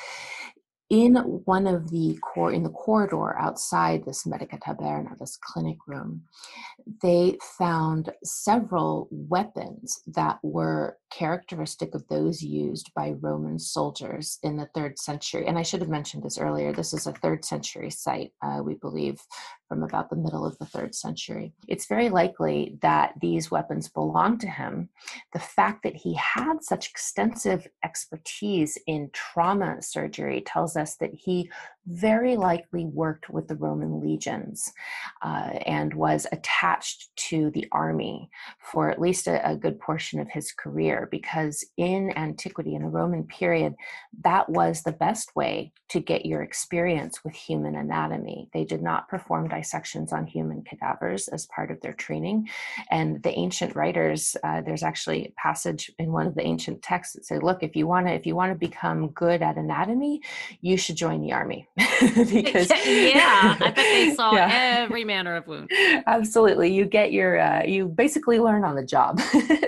[0.90, 6.22] in one of the core in the corridor outside this medica taberna this clinic room
[7.02, 14.68] they found several weapons that were characteristic of those used by roman soldiers in the
[14.74, 18.32] third century and i should have mentioned this earlier this is a third century site
[18.42, 19.18] uh, we believe
[19.74, 21.52] from about the middle of the third century.
[21.66, 24.88] It's very likely that these weapons belonged to him.
[25.32, 31.50] The fact that he had such extensive expertise in trauma surgery tells us that he
[31.86, 34.72] very likely worked with the Roman legions
[35.22, 40.28] uh, and was attached to the army for at least a, a, good portion of
[40.30, 43.74] his career because in antiquity, in the Roman period,
[44.22, 48.48] that was the best way to get your experience with human anatomy.
[48.52, 52.48] They did not perform dissections on human cadavers as part of their training.
[52.90, 57.14] And the ancient writers, uh, there's actually a passage in one of the ancient texts
[57.14, 60.20] that say, look, if you want to, if you want to become good at anatomy,
[60.60, 61.68] you should join the army
[62.30, 64.48] because yeah, I bet they saw yeah.
[64.52, 65.70] every manner of wound.
[66.06, 69.20] Absolutely, you get your uh, you basically learn on the job,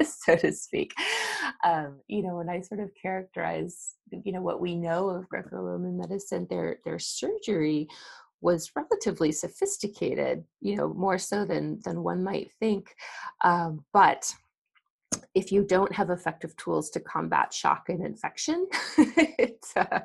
[0.05, 0.95] so to speak.
[1.65, 5.99] Um, you know, when I sort of characterize, you know, what we know of Greco-Roman
[5.99, 7.89] medicine, their their surgery
[8.41, 10.45] was relatively sophisticated.
[10.61, 12.95] You know, more so than than one might think,
[13.43, 14.33] um, but
[15.37, 20.01] if you don't have effective tools to combat shock and infection, it's uh,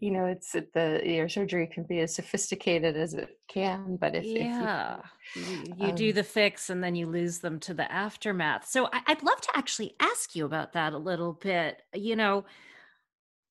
[0.00, 4.24] you know it's the your surgery can be as sophisticated as it can, but if
[4.24, 4.96] yeah,
[5.34, 7.90] if you, you, you um, do the fix and then you lose them to the
[7.92, 8.66] aftermath.
[8.66, 11.82] So I, I'd love to actually ask you about that a little bit.
[11.92, 12.46] You know,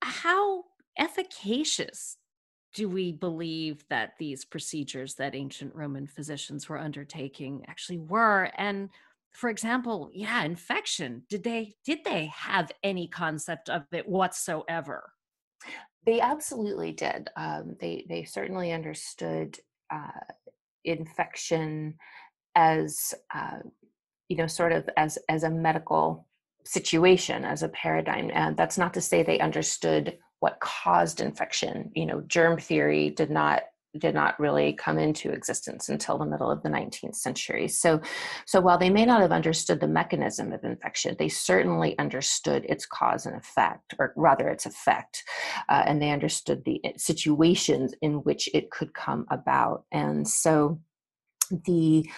[0.02, 0.64] how
[0.98, 2.18] efficacious
[2.74, 8.90] do we believe that these procedures that ancient Roman physicians were undertaking actually were and
[9.34, 11.24] for example, yeah, infection.
[11.30, 15.12] Did they did they have any concept of it whatsoever?
[16.06, 17.30] They absolutely did.
[17.36, 19.58] Um, they they certainly understood
[19.92, 20.34] uh,
[20.84, 21.96] infection
[22.56, 23.60] as uh,
[24.30, 26.28] you know sort of as as a medical
[26.66, 32.06] situation as a paradigm and that's not to say they understood what caused infection you
[32.06, 33.64] know germ theory did not
[34.00, 37.68] did not really come into existence until the middle of the 19th century.
[37.68, 38.02] So,
[38.46, 42.86] so while they may not have understood the mechanism of infection, they certainly understood its
[42.86, 45.24] cause and effect, or rather its effect,
[45.70, 49.86] uh, and they understood the eh, situations in which it could come about.
[49.92, 50.80] And so,
[51.66, 52.10] the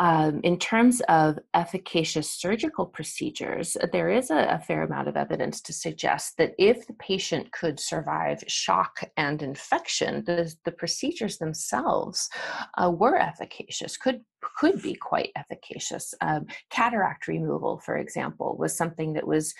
[0.00, 5.60] um, in terms of efficacious surgical procedures, there is a, a, fair amount of evidence
[5.60, 12.28] to suggest that if the patient could survive shock and infection, the, the procedures themselves
[12.76, 14.20] uh, were efficacious, could
[14.56, 16.14] could be quite efficacious.
[16.20, 19.54] Um, cataract removal, for example, was something that was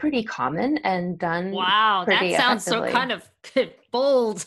[0.00, 1.52] pretty common and done.
[1.52, 3.30] Wow, that sounds so kind of
[3.92, 4.46] bold,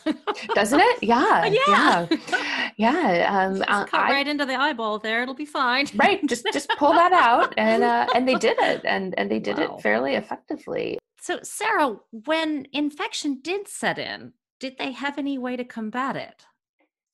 [0.56, 1.04] doesn't it?
[1.04, 2.72] Yeah, yeah, yeah.
[2.78, 3.48] yeah.
[3.48, 5.86] Um, just cut I, right into the eyeball there; it'll be fine.
[5.96, 9.40] right, just just pull that out, and uh, and they did it, and and they
[9.40, 9.76] did wow.
[9.78, 10.98] it fairly effectively.
[11.22, 16.46] So, Sarah, when infection did set in, did they have any way to combat it?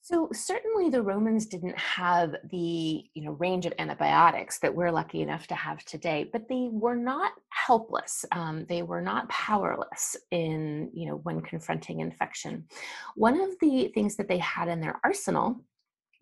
[0.09, 5.21] So certainly the Romans didn't have the you know range of antibiotics that we're lucky
[5.21, 8.25] enough to have today, but they were not helpless.
[8.31, 12.65] Um, they were not powerless in you know when confronting infection.
[13.13, 15.63] One of the things that they had in their arsenal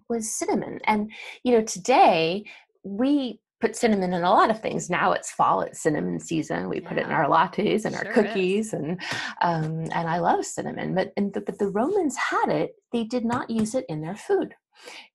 [0.10, 1.10] was cinnamon, and
[1.44, 2.44] you know today
[2.84, 4.90] we put cinnamon in a lot of things.
[4.90, 6.70] Now it's fall, it's cinnamon season.
[6.70, 6.90] We yeah.
[6.90, 8.74] put it in our lattes and sure our cookies, is.
[8.74, 9.02] and
[9.42, 10.96] um, and I love cinnamon.
[10.96, 12.76] But the, but the Romans had it.
[12.92, 14.54] They did not use it in their food.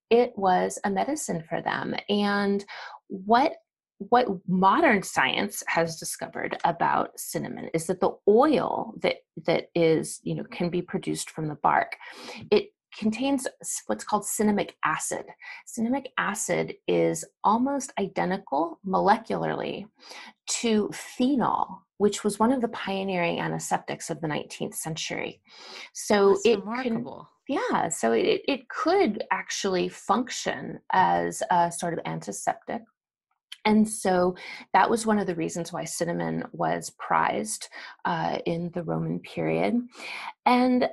[0.09, 1.95] It was a medicine for them.
[2.09, 2.63] And
[3.07, 3.53] what
[4.09, 10.35] what modern science has discovered about cinnamon is that the oil that that is you
[10.35, 11.95] know can be produced from the bark
[12.51, 13.47] it contains
[13.87, 15.25] what's called cinnamic acid.
[15.67, 19.85] Cinnamic acid is almost identical molecularly
[20.47, 25.41] to phenol, which was one of the pioneering antiseptics of the 19th century.
[25.93, 27.29] So That's it remarkable.
[27.47, 32.81] Can, yeah, so it, it could actually function as a sort of antiseptic
[33.65, 34.35] and so
[34.73, 37.69] that was one of the reasons why cinnamon was prized
[38.03, 39.79] uh, in the Roman period.
[40.45, 40.89] And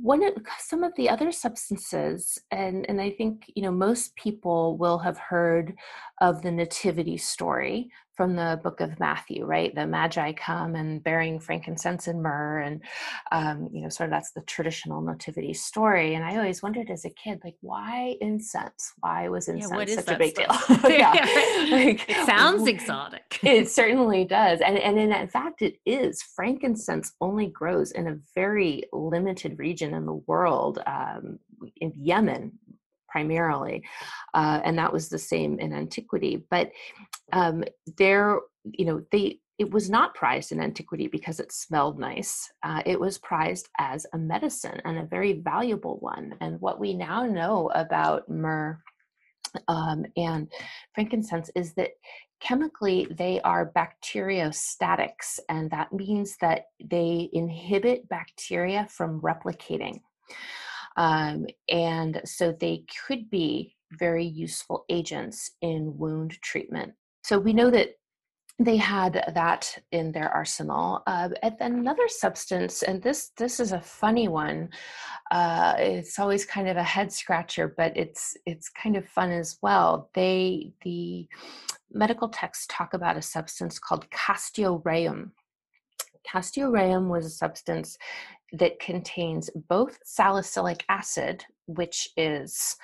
[0.00, 4.78] one of some of the other substances, and, and I think you know most people
[4.78, 5.74] will have heard
[6.20, 9.74] of the nativity story from the book of Matthew, right?
[9.74, 12.80] The Magi come and bearing frankincense and myrrh, and
[13.30, 16.14] um, you know, sort of that's the traditional nativity story.
[16.14, 18.92] And I always wondered as a kid, like, why incense?
[19.00, 20.66] Why was incense yeah, such a big stuff?
[20.66, 20.90] deal?
[20.90, 21.12] yeah,
[21.70, 23.38] like, it sounds exotic.
[23.42, 26.22] it certainly does, and and in, in fact, it is.
[26.22, 31.38] Frankincense only grows in a very limited region in the world, um,
[31.80, 32.52] in Yemen
[33.08, 33.84] primarily,
[34.34, 36.44] uh, and that was the same in antiquity.
[36.50, 36.70] But
[37.32, 37.64] um,
[37.96, 42.50] there, you know, they it was not prized in antiquity because it smelled nice.
[42.62, 46.34] Uh, it was prized as a medicine and a very valuable one.
[46.42, 48.78] And what we now know about myrrh
[49.68, 50.52] um, and
[50.94, 51.92] frankincense is that
[52.40, 60.00] chemically they are bacteriostatics, and that means that they inhibit bacteria from replicating.
[60.96, 66.92] Um, and so they could be very useful agents in wound treatment.
[67.22, 67.90] So we know that
[68.58, 71.02] they had that in their arsenal.
[71.06, 74.70] Uh, and another substance, and this this is a funny one.
[75.30, 79.58] Uh, it's always kind of a head scratcher, but it's it's kind of fun as
[79.60, 80.10] well.
[80.14, 81.28] They the
[81.92, 85.32] medical texts talk about a substance called castoreum.
[86.24, 87.98] Castoreum was a substance
[88.52, 92.76] that contains both salicylic acid, which is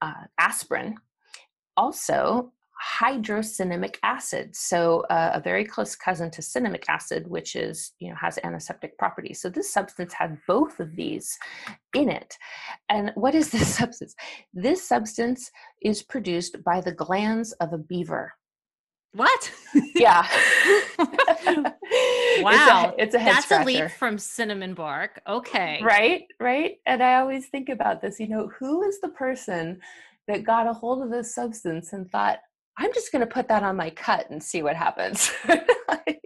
[0.00, 0.96] uh, aspirin,
[1.76, 4.56] also hydrocinnamic acid.
[4.56, 8.96] So uh, a very close cousin to cinnamic acid which is you know has antiseptic
[8.96, 9.40] properties.
[9.40, 11.38] So this substance had both of these
[11.94, 12.34] in it.
[12.88, 14.14] And what is this substance?
[14.54, 15.50] This substance
[15.82, 18.32] is produced by the glands of a beaver.
[19.12, 19.52] What?
[19.94, 20.26] Yeah.
[22.44, 22.94] wow.
[22.96, 23.62] It's a, it's a head That's scratcher.
[23.62, 25.20] a leap from cinnamon bark.
[25.26, 25.80] Okay.
[25.82, 26.78] Right, right.
[26.86, 29.80] And I always think about this, you know, who is the person
[30.28, 32.38] that got a hold of this substance and thought,
[32.76, 35.30] I'm just going to put that on my cut and see what happens.
[35.88, 36.19] like,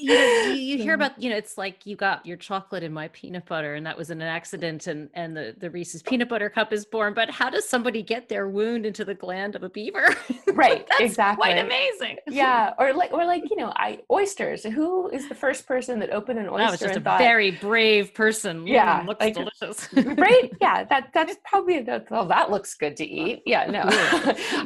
[0.00, 2.92] you, know, you, you hear about you know it's like you got your chocolate in
[2.92, 6.48] my peanut butter and that was an accident and and the the reese's peanut butter
[6.48, 9.68] cup is born but how does somebody get their wound into the gland of a
[9.68, 10.08] beaver
[10.52, 11.42] Right, That's exactly.
[11.42, 14.62] quite amazing yeah, or like, or like, you know, I oysters.
[14.64, 17.50] Who is the first person that opened an oyster that was just a thought, very
[17.52, 19.88] brave person Yeah, Mm, looks like- delicious
[20.18, 20.50] right?
[20.60, 22.10] Yeah, that that's probably that.
[22.10, 23.42] Well, that looks good to eat.
[23.46, 23.82] Yeah, no,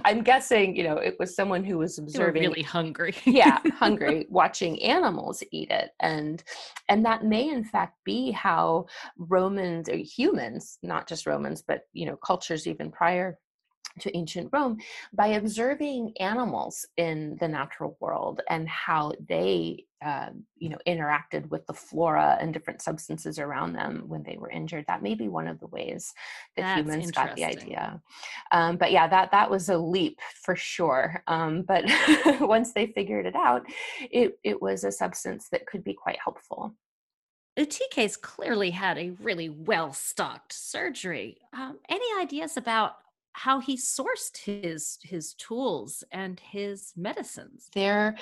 [0.04, 4.82] I'm guessing, you know, it was someone who was observing really hungry yeah hungry watching
[4.82, 6.42] animals eat it and
[6.88, 8.86] and that may in fact be how
[9.18, 13.38] romans or humans not just romans but you know cultures even prior
[14.00, 14.78] to ancient rome
[15.12, 21.66] by observing animals in the natural world and how they um, you know interacted with
[21.66, 24.84] the flora and different substances around them when they were injured.
[24.86, 26.12] That may be one of the ways
[26.56, 28.02] that That's humans got the idea.
[28.52, 31.22] Um, but yeah that that was a leap for sure.
[31.26, 31.84] Um, but
[32.40, 33.64] once they figured it out
[34.00, 36.74] it, it was a substance that could be quite helpful.
[37.56, 41.38] Eutyches clearly had a really well stocked surgery.
[41.52, 42.96] Um, any ideas about
[43.34, 47.68] how he sourced his his tools and his medicines?
[47.74, 48.16] there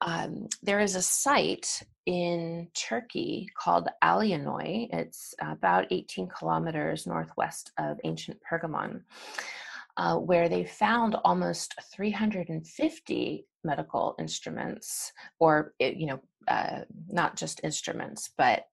[0.00, 4.88] um, there is a site in turkey called Alianoi.
[4.92, 9.02] it's about 18 kilometers northwest of ancient pergamon
[9.96, 18.30] uh, where they found almost 350 medical instruments or you know uh, not just instruments
[18.36, 18.66] but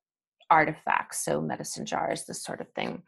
[0.51, 3.01] artifacts so medicine jars this sort of thing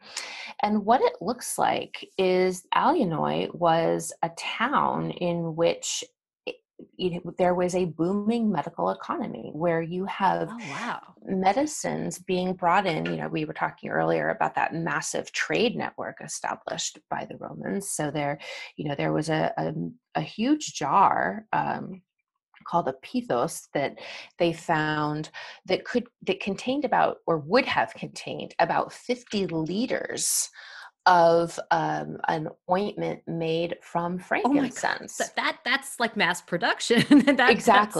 [0.62, 6.02] and what it looks like is Alianoi was a town in which
[6.46, 6.56] it-
[6.96, 11.00] you know, there was a booming medical economy where you have Oh wow!
[11.26, 16.16] medicines being brought in you know we were talking earlier about that massive trade network
[16.22, 18.38] established by the romans so there
[18.76, 19.72] you know there was a, a,
[20.16, 22.02] a huge jar um,
[22.64, 23.98] called a pithos that
[24.38, 25.30] they found
[25.66, 30.50] that could that contained about or would have contained about 50 liters
[31.06, 37.04] of um, an ointment made from Oh frankincense That, that that's like mass production.
[37.36, 37.96] that, that's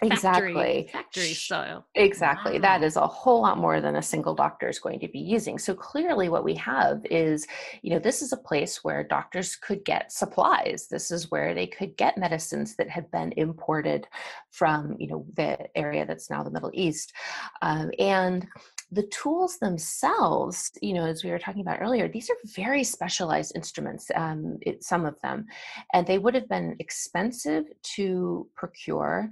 [0.00, 1.86] exactly factory- exactly factory style.
[1.94, 2.58] Exactly.
[2.58, 2.86] That Wow.
[2.86, 5.58] is a whole lot more than a single doctor is going to be using.
[5.58, 7.46] So clearly, what we have is,
[7.82, 10.88] you know, this is a place where doctors could get supplies.
[10.88, 14.06] This is where they could get medicines that had been imported
[14.52, 17.12] from, you know, the area that's now the Middle East.
[17.62, 18.46] Um, and
[18.92, 23.52] the tools themselves, you know, as we were talking about earlier, these are very specialized
[23.54, 25.46] instruments, um, it, some of them,
[25.94, 27.64] and they would have been expensive
[27.96, 29.30] to procure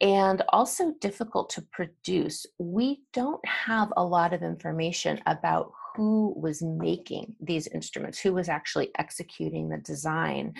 [0.00, 2.44] and also difficult to produce.
[2.58, 8.48] We don't have a lot of information about who was making these instruments, who was
[8.48, 10.54] actually executing the design.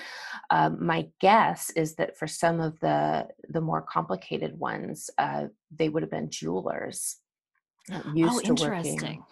[0.51, 5.89] Um, my guess is that for some of the the more complicated ones, uh, they
[5.89, 7.17] would have been jewelers.
[7.93, 8.87] Uh, Used oh, to working.
[8.87, 9.25] interesting.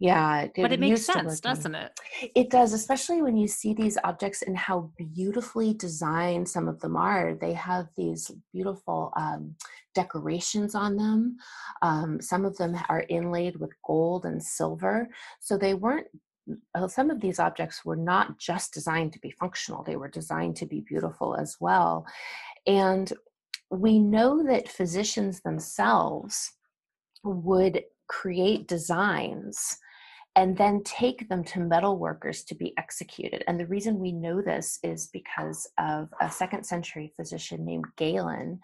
[0.00, 1.92] Yeah, But it makes sense, doesn't it?
[2.34, 6.96] it does, especially when you see these objects and how beautifully designed some of them
[6.96, 7.34] are.
[7.34, 9.56] They have these beautiful um,
[9.94, 11.36] decorations on them.
[11.82, 15.08] Um, some of them are inlaid with gold and silver.
[15.40, 16.06] So they weren't,
[16.76, 20.56] uh, some of these objects were not just designed to be functional, they were designed
[20.56, 22.06] to be beautiful as well.
[22.66, 23.12] And
[23.70, 26.52] we know that physicians themselves
[27.24, 29.78] would create designs
[30.36, 33.42] and then take them to metal workers to be executed.
[33.48, 38.60] And the reason we know this is because of a second century physician named Galen.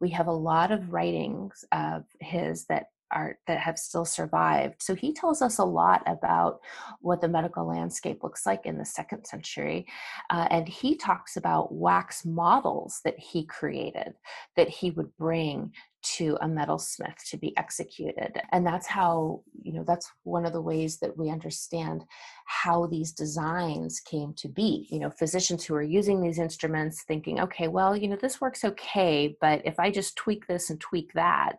[0.00, 4.82] We have a lot of writings of his that are that have still survived.
[4.82, 6.60] So he tells us a lot about
[7.00, 9.86] what the medical landscape looks like in the second century.
[10.30, 14.14] Uh, and he talks about wax models that he created
[14.56, 15.72] that he would bring
[16.02, 18.40] to a metalsmith to be executed.
[18.52, 22.04] And that's how you know that's one of the ways that we understand
[22.46, 24.86] how these designs came to be.
[24.90, 28.64] You know physicians who are using these instruments thinking okay well you know this works
[28.64, 31.58] okay but if i just tweak this and tweak that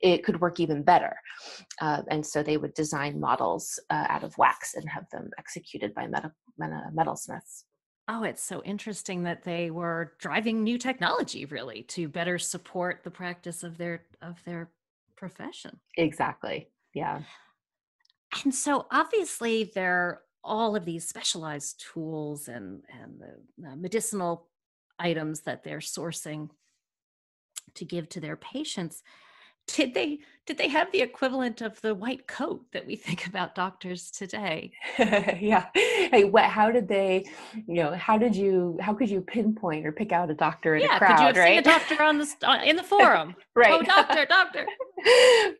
[0.00, 1.16] it could work even better.
[1.80, 5.94] Uh, and so they would design models uh, out of wax and have them executed
[5.94, 6.30] by metal,
[6.60, 7.64] metalsmiths
[8.14, 13.10] Oh, it's so interesting that they were driving new technology really to better support the
[13.10, 14.70] practice of their of their
[15.16, 15.80] profession.
[15.96, 17.22] exactly yeah
[18.44, 24.48] And so obviously there are all of these specialized tools and and the uh, medicinal
[24.98, 26.50] items that they're sourcing
[27.74, 29.02] to give to their patients
[29.74, 33.54] did they did they have the equivalent of the white coat that we think about
[33.54, 34.72] doctors today?
[35.40, 35.66] Yeah.
[35.74, 37.24] Hey what how did they
[37.66, 40.82] you know how did you how could you pinpoint or pick out a doctor in
[40.82, 42.82] yeah, a crowd could you have right seen a doctor on the uh, in the
[42.92, 43.34] forum?
[43.54, 43.72] Right.
[43.72, 44.66] Oh doctor doctor.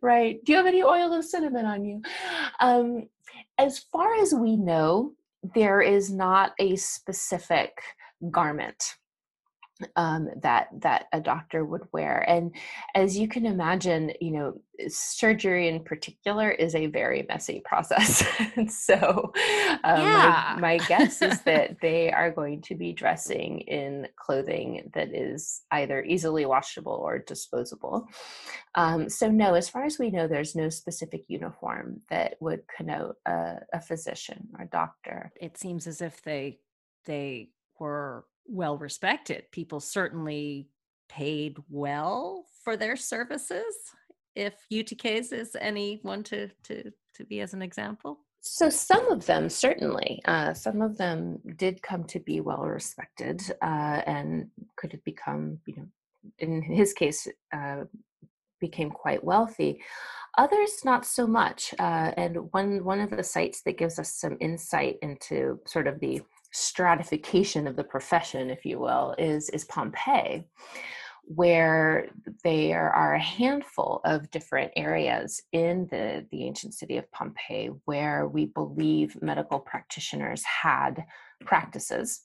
[0.02, 0.44] Right.
[0.44, 2.02] Do you have any oil of cinnamon on you?
[2.60, 3.08] Um
[3.58, 5.12] as far as we know
[5.54, 7.82] there is not a specific
[8.30, 8.96] garment
[9.96, 12.54] um, that that a doctor would wear and
[12.94, 14.54] as you can imagine you know
[14.88, 18.24] surgery in particular is a very messy process
[18.68, 19.32] so
[19.84, 20.56] um, yeah.
[20.58, 25.62] my, my guess is that they are going to be dressing in clothing that is
[25.72, 28.08] either easily washable or disposable
[28.74, 33.16] um, so no as far as we know there's no specific uniform that would connote
[33.26, 36.58] a, a physician or doctor it seems as if they
[37.04, 39.44] they were well respected.
[39.52, 40.68] People certainly
[41.08, 43.74] paid well for their services.
[44.34, 48.20] If Eutyches is anyone to to to be as an example.
[48.40, 53.40] So some of them certainly, uh, some of them did come to be well respected
[53.62, 55.86] uh, and could have become, you know,
[56.38, 57.84] in his case, uh,
[58.60, 59.80] became quite wealthy.
[60.38, 61.74] Others not so much.
[61.78, 66.00] Uh, and one one of the sites that gives us some insight into sort of
[66.00, 66.20] the
[66.52, 70.44] stratification of the profession, if you will, is, is Pompeii,
[71.24, 72.08] where
[72.44, 78.26] there are a handful of different areas in the, the ancient city of Pompeii where
[78.28, 81.04] we believe medical practitioners had
[81.44, 82.22] practices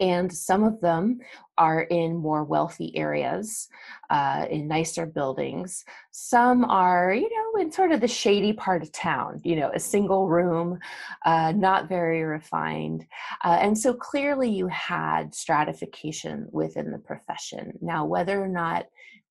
[0.00, 1.20] and some of them
[1.56, 3.68] are in more wealthy areas
[4.10, 5.84] uh, in nicer buildings.
[6.10, 9.80] Some are you know in sort of the shady part of town you know a
[9.80, 10.78] single room
[11.24, 13.06] uh, not very refined
[13.44, 17.72] uh, and so clearly you had stratification within the profession.
[17.80, 18.86] Now whether or not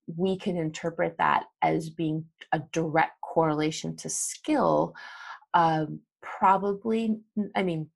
[0.08, 4.94] we can interpret that as being a direct correlation to skill
[5.54, 7.20] um, probably
[7.56, 7.88] i mean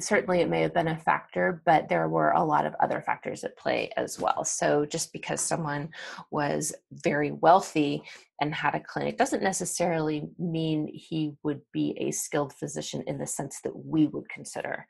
[0.00, 3.44] certainly it may have been a factor, but there were a lot of other factors
[3.44, 4.44] at play as well.
[4.44, 5.90] So just because someone
[6.30, 8.02] was very wealthy
[8.40, 13.26] and had a clinic doesn't necessarily mean he would be a skilled physician in the
[13.26, 14.86] sense that we would consider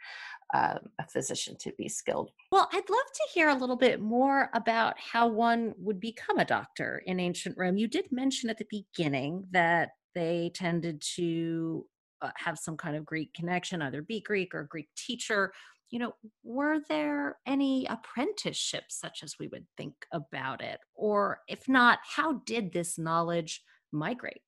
[0.55, 2.31] um, a physician to be skilled.
[2.53, 6.45] Well, I'd love to hear a little bit more about how one would become a
[6.45, 7.77] doctor in ancient Rome.
[7.77, 11.85] You did mention at the beginning that they tended to
[12.23, 15.53] uh, have some kind of Greek connection, either be Greek or Greek teacher.
[15.91, 16.15] You know,
[16.45, 20.81] were there any apprenticeships such as we would think about it?
[20.95, 23.63] Or if not, how did this knowledge
[23.93, 24.43] migrate?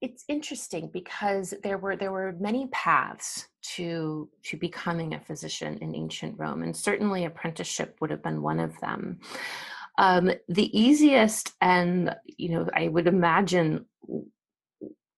[0.00, 5.94] It's interesting because there were there were many paths to to becoming a physician in
[5.94, 9.18] ancient Rome, and certainly apprenticeship would have been one of them.
[9.98, 13.86] Um, the easiest and you know I would imagine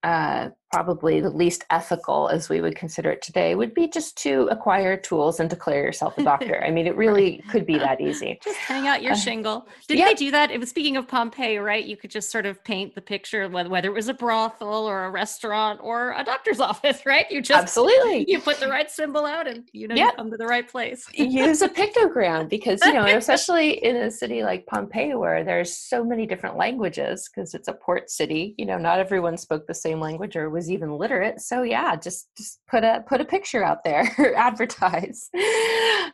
[0.03, 4.49] uh, probably the least ethical as we would consider it today would be just to
[4.51, 6.63] acquire tools and declare yourself a doctor.
[6.65, 8.39] I mean it really could be that easy.
[8.45, 9.67] Just hang out your uh, shingle.
[9.89, 10.09] Did yep.
[10.09, 10.51] they do that?
[10.51, 11.85] It was speaking of pompeii right?
[11.85, 15.11] You could just sort of paint the picture whether it was a brothel or a
[15.11, 17.27] restaurant or a doctor's office right?
[17.31, 18.25] You just absolutely.
[18.29, 20.13] you put the right symbol out and you know yep.
[20.13, 21.07] you come to the right place.
[21.13, 26.05] Use a pictogram because you know especially in a city like pompeii where there's so
[26.05, 30.01] many different languages because it's a port city you know not everyone spoke the same
[30.01, 31.41] language or was was even literate.
[31.41, 34.05] So yeah just just put a put a picture out there
[34.37, 35.31] advertise.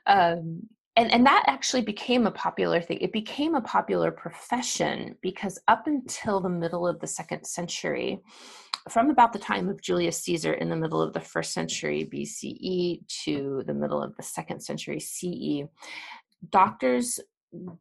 [0.07, 2.99] Um, and and that actually became a popular thing.
[3.01, 8.21] It became a popular profession because up until the middle of the second century
[8.89, 13.07] from about the time of Julius Caesar in the middle of the first century BCE
[13.25, 15.65] to the middle of the second century CE,
[16.51, 17.19] doctors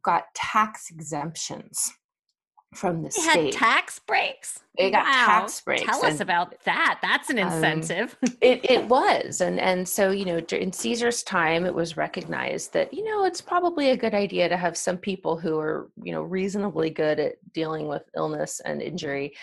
[0.02, 1.92] got tax exemptions
[2.74, 3.54] from the they state.
[3.54, 4.60] Had tax breaks.
[4.76, 5.26] They got wow.
[5.26, 5.84] tax breaks.
[5.84, 6.98] Tell us about that.
[7.00, 8.16] That's an um, incentive.
[8.22, 12.72] Um, it, it was, and and so you know, in Caesar's time, it was recognized
[12.74, 16.12] that you know it's probably a good idea to have some people who are you
[16.12, 19.34] know reasonably good at dealing with illness and injury,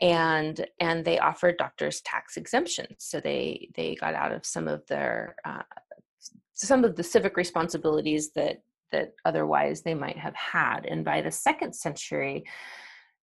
[0.00, 4.86] and and they offered doctors tax exemptions, so they they got out of some of
[4.86, 5.62] their uh,
[6.54, 8.62] some of the civic responsibilities that
[8.92, 10.86] that otherwise they might have had.
[10.86, 12.44] And by the second century,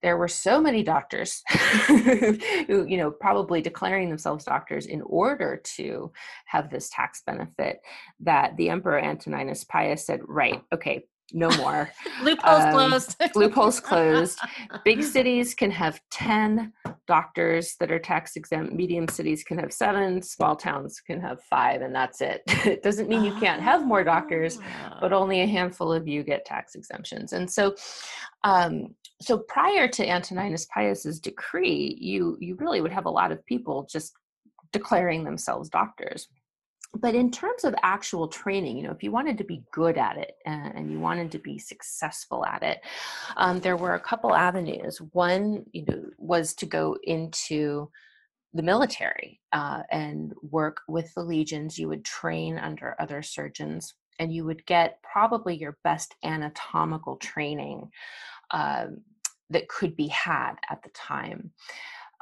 [0.04, 1.42] there were so many doctors
[1.88, 6.12] who, you know, probably declaring themselves doctors in order to
[6.46, 7.80] have this tax benefit
[8.20, 11.90] that the Emperor Antoninus Pius said, right, okay, no more.
[12.24, 13.16] loopholes um, closed.
[13.36, 14.40] loopholes closed.
[14.86, 16.74] Big cities can have 10
[17.08, 18.74] doctors that are tax exempt.
[18.74, 20.22] Medium cities can have seven.
[20.22, 22.42] Small towns can have five, and that's it.
[22.48, 24.60] it doesn't mean you can't have more doctors,
[25.02, 25.18] but ah.
[25.18, 27.34] only a handful of you get tax exemptions.
[27.34, 27.76] And so,
[28.44, 33.46] um, so prior to Antoninus Pius's decree, you you really would have a lot of
[33.46, 34.14] people just
[34.72, 36.28] declaring themselves doctors
[36.94, 40.18] but in terms of actual training you know if you wanted to be good at
[40.18, 42.80] it and, you wanted to be successful at it
[43.36, 45.00] um, there were a couple avenues.
[45.14, 47.90] One you know was to go into
[48.54, 51.78] the military uh, and work with the legions.
[51.78, 57.90] You would train under other surgeons and you would get probably your best anatomical training
[58.52, 59.02] um,
[59.50, 61.52] that could be had at the time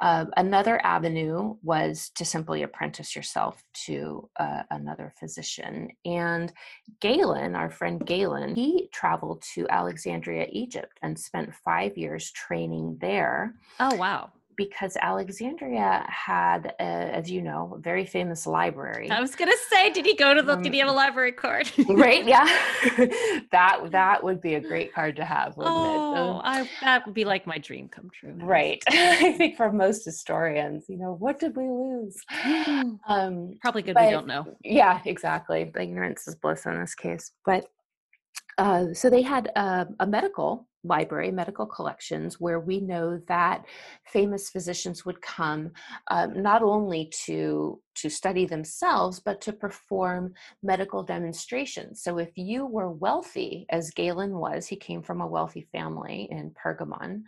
[0.00, 5.90] uh, another avenue was to simply apprentice yourself to uh, another physician.
[6.04, 6.52] And
[7.00, 13.54] Galen, our friend Galen, he traveled to Alexandria, Egypt, and spent five years training there.
[13.80, 19.10] Oh, wow because Alexandria had, a, as you know, a very famous library.
[19.10, 20.54] I was going to say, did he go to the?
[20.54, 21.70] Um, did he have a um, library card?
[21.88, 22.24] right?
[22.24, 22.44] Yeah,
[23.52, 26.18] that that would be a great card to have, wouldn't oh, it?
[26.18, 28.34] Um, I, that would be like my dream come true.
[28.40, 28.82] Right.
[28.88, 32.16] I think for most historians, you know, what did we lose?
[33.08, 34.56] Um, Probably good but, we don't know.
[34.64, 35.70] Yeah, exactly.
[35.78, 37.66] Ignorance is bliss in this case, but.
[38.58, 43.64] Uh, so they had uh, a medical library, medical collections, where we know that
[44.04, 45.72] famous physicians would come
[46.08, 52.02] um, not only to to study themselves, but to perform medical demonstrations.
[52.02, 56.50] So if you were wealthy, as Galen was, he came from a wealthy family in
[56.52, 57.22] Pergamon,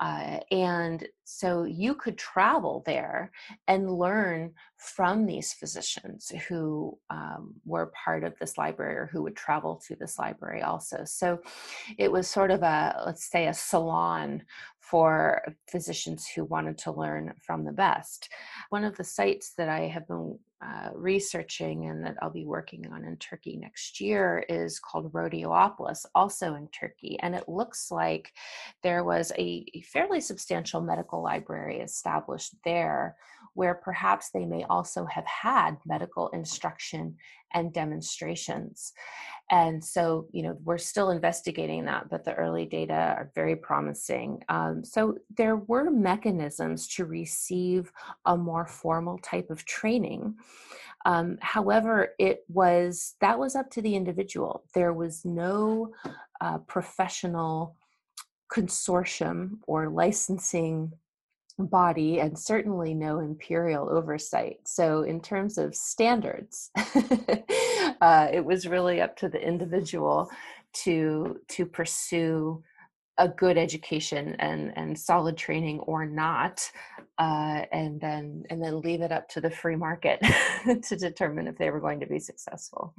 [0.00, 3.30] uh, and so you could travel there
[3.68, 9.36] and learn from these physicians who um, were part of this library or who would
[9.36, 11.04] travel to this library also.
[11.04, 11.40] So
[11.98, 14.42] it was sort of a, let's say, a salon
[14.92, 18.28] for physicians who wanted to learn from the best.
[18.68, 22.86] One of the sites that I have been uh, researching and that I'll be working
[22.92, 27.18] on in Turkey next year is called Rhodiapolis, also in Turkey.
[27.20, 28.30] And it looks like
[28.82, 33.16] there was a, a fairly substantial medical library established there
[33.54, 37.16] where perhaps they may also have had medical instruction
[37.54, 38.92] and demonstrations.
[39.52, 44.42] And so, you know, we're still investigating that, but the early data are very promising.
[44.48, 47.92] Um, so, there were mechanisms to receive
[48.24, 50.36] a more formal type of training.
[51.04, 54.64] Um, however, it was that was up to the individual.
[54.74, 55.92] There was no
[56.40, 57.76] uh, professional
[58.50, 60.92] consortium or licensing
[61.58, 64.60] body and certainly no imperial oversight.
[64.64, 66.70] So, in terms of standards,
[68.00, 70.30] uh, it was really up to the individual
[70.72, 72.62] to to pursue
[73.18, 76.70] a good education and and solid training or not
[77.18, 80.20] uh, and then and then leave it up to the free market
[80.82, 82.94] to determine if they were going to be successful.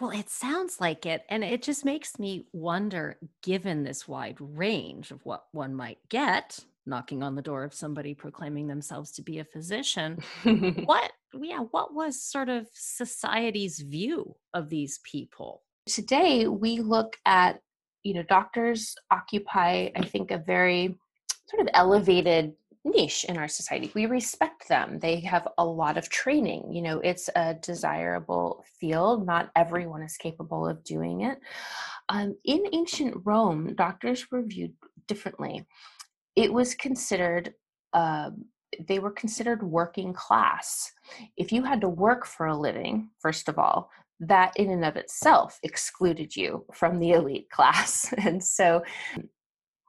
[0.00, 5.10] Well it sounds like it and it just makes me wonder given this wide range
[5.10, 9.38] of what one might get knocking on the door of somebody proclaiming themselves to be
[9.38, 10.18] a physician.
[10.84, 15.62] What yeah what was sort of society's view of these people?
[15.86, 17.60] Today we look at
[18.02, 20.94] you know doctors occupy i think a very
[21.46, 22.52] sort of elevated
[22.84, 23.90] niche in our society.
[23.94, 24.98] We respect them.
[24.98, 26.72] They have a lot of training.
[26.72, 29.26] You know it's a desirable field.
[29.26, 31.38] Not everyone is capable of doing it.
[32.08, 34.74] Um, in ancient rome doctors were viewed
[35.06, 35.66] differently
[36.36, 37.54] it was considered
[37.92, 38.30] uh,
[38.88, 40.90] they were considered working class.
[41.36, 44.96] If you had to work for a living first of all that in and of
[44.96, 48.12] itself excluded you from the elite class.
[48.18, 48.82] And so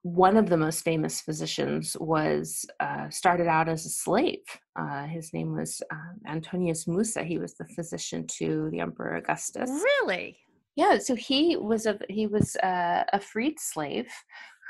[0.02, 4.44] one of the most famous physicians was uh, started out as a slave.
[4.76, 7.24] Uh, his name was um, antonius musa.
[7.24, 9.70] He was the physician to the emperor augustus.
[9.70, 10.38] Really?
[10.76, 14.12] Yeah so he was a he was uh, a freed slave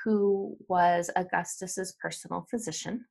[0.06, 3.04] who was Augustus's personal physician.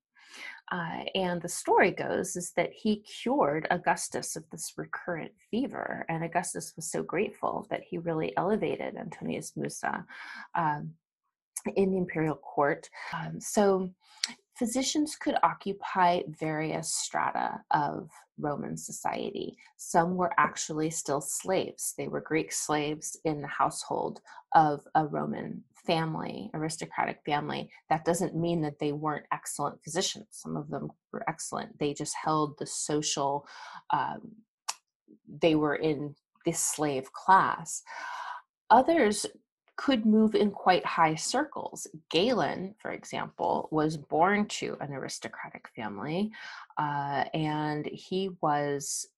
[0.72, 6.24] Uh, and the story goes is that he cured Augustus of this recurrent fever, and
[6.24, 10.04] Augustus was so grateful that he really elevated Antonius Musa
[10.54, 10.92] um,
[11.76, 12.88] in the imperial court.
[13.12, 13.90] Um, so
[14.56, 19.56] physicians could occupy various strata of Roman society.
[19.76, 21.94] Some were actually still slaves.
[21.98, 24.20] They were Greek slaves in the household
[24.54, 27.70] of a Roman family, aristocratic family.
[27.90, 30.26] That doesn't mean that they weren't excellent physicians.
[30.30, 31.78] Some of them were excellent.
[31.78, 33.46] They just held the social,
[33.90, 34.32] um,
[35.40, 36.14] they were in
[36.44, 37.82] this slave class.
[38.70, 39.26] Others
[39.76, 41.86] could move in quite high circles.
[42.10, 46.30] Galen, for example, was born to an aristocratic family,
[46.78, 49.08] uh, and he was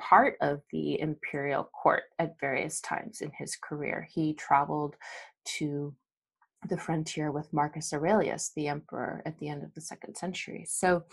[0.00, 4.08] part of the imperial court at various times in his career.
[4.10, 4.96] He traveled
[5.58, 5.94] to
[6.68, 10.64] the frontier with Marcus Aurelius, the emperor, at the end of the second century.
[10.68, 11.04] So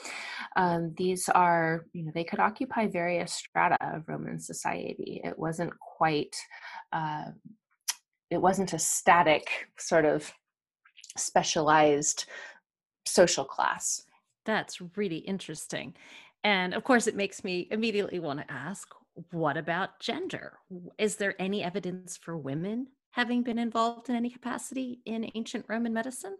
[0.55, 5.21] um, these are, you know, they could occupy various strata of Roman society.
[5.23, 6.35] It wasn't quite,
[6.91, 7.25] uh,
[8.31, 10.33] it wasn't a static sort of
[11.15, 12.25] specialized
[13.05, 14.01] social class.
[14.45, 15.93] That's really interesting.
[16.43, 18.87] And of course, it makes me immediately want to ask
[19.31, 20.59] what about gender?
[20.97, 25.93] Is there any evidence for women having been involved in any capacity in ancient Roman
[25.93, 26.35] medicine?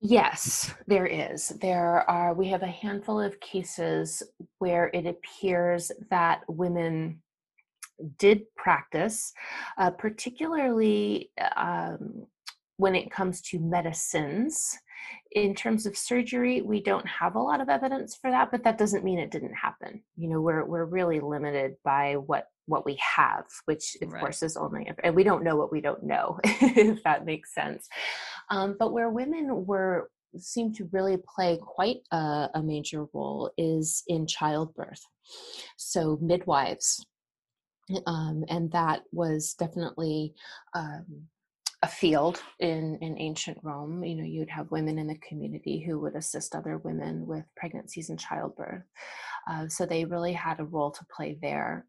[0.00, 1.50] Yes, there is.
[1.60, 4.20] There are, we have a handful of cases
[4.58, 7.22] where it appears that women
[8.18, 9.32] did practice,
[9.78, 12.26] uh, particularly um,
[12.78, 14.76] when it comes to medicines.
[15.30, 18.76] In terms of surgery, we don't have a lot of evidence for that, but that
[18.76, 20.02] doesn't mean it didn't happen.
[20.16, 24.20] You know, we're we're really limited by what what we have, which of right.
[24.20, 27.88] course is only, and we don't know what we don't know, if that makes sense.
[28.50, 34.02] Um, but where women were seem to really play quite a, a major role is
[34.06, 35.02] in childbirth.
[35.76, 37.04] So midwives,
[38.06, 40.34] um, and that was definitely
[40.74, 41.28] um,
[41.82, 44.04] a field in in ancient Rome.
[44.04, 48.10] You know, you'd have women in the community who would assist other women with pregnancies
[48.10, 48.82] and childbirth.
[49.48, 51.86] Uh, so they really had a role to play there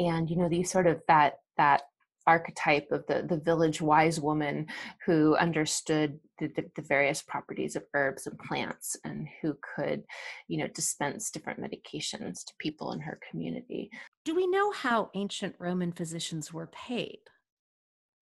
[0.00, 1.82] and you know these sort of that that
[2.26, 4.66] archetype of the the village wise woman
[5.06, 10.02] who understood the, the, the, various properties of herbs and plants and who could
[10.48, 13.90] you know dispense different medications to people in her community.
[14.24, 17.20] Do we know how ancient roman physicians were paid?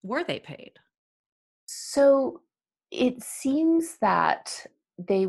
[0.02, 0.72] Were they paid?
[1.66, 2.42] So
[2.90, 4.66] it seems that
[4.98, 5.28] they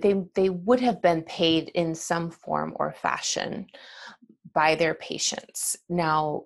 [0.00, 3.66] they they would have been paid in some form or fashion
[4.54, 5.76] by their patients.
[5.88, 6.44] Now,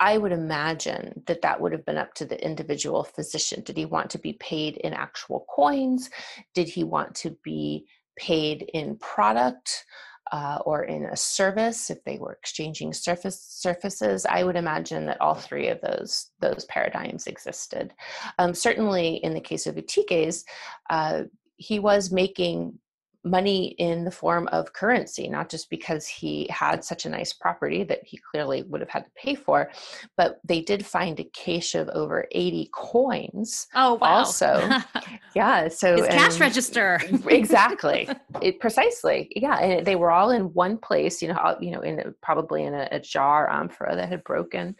[0.00, 3.62] I would imagine that that would have been up to the individual physician.
[3.64, 6.10] Did he want to be paid in actual coins?
[6.54, 7.86] Did he want to be
[8.16, 9.84] paid in product
[10.30, 14.24] uh, or in a service if they were exchanging surface surfaces?
[14.24, 17.92] I would imagine that all three of those those paradigms existed.
[18.38, 20.44] Um, certainly, in the case of Eutyches,
[20.90, 21.24] uh,
[21.56, 22.78] he was making
[23.24, 27.82] money in the form of currency, not just because he had such a nice property
[27.84, 29.70] that he clearly would have had to pay for,
[30.16, 33.66] but they did find a cache of over 80 coins.
[33.74, 34.18] Oh, wow.
[34.18, 34.68] Also,
[35.34, 35.68] yeah.
[35.68, 37.00] So, his cash register.
[37.28, 38.08] exactly.
[38.40, 39.30] It, precisely.
[39.34, 39.58] Yeah.
[39.58, 42.74] And they were all in one place, you know, you know, in a, probably in
[42.74, 44.76] a, a jar amphora that had broken.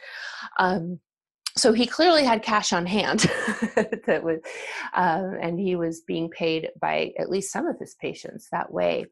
[0.59, 1.01] Um,
[1.59, 3.21] so he clearly had cash on hand
[4.07, 4.41] that was
[4.95, 9.07] um, and he was being paid by at least some of his patients that way.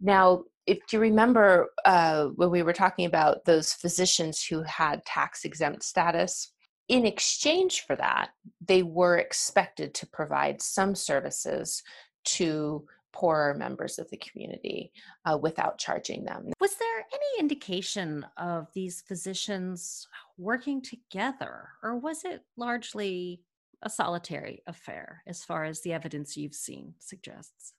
[0.00, 5.44] Now if you remember uh, when we were talking about those physicians who had tax
[5.44, 6.52] exempt status?
[6.88, 8.30] In exchange for that
[8.64, 11.82] they were expected to provide some services
[12.24, 12.84] to
[13.16, 14.92] poorer members of the community
[15.24, 16.52] uh, without charging them.
[16.60, 20.06] Was there any indication of these physicians
[20.36, 23.40] working together, or was it largely
[23.82, 27.72] a solitary affair as far as the evidence you've seen suggests?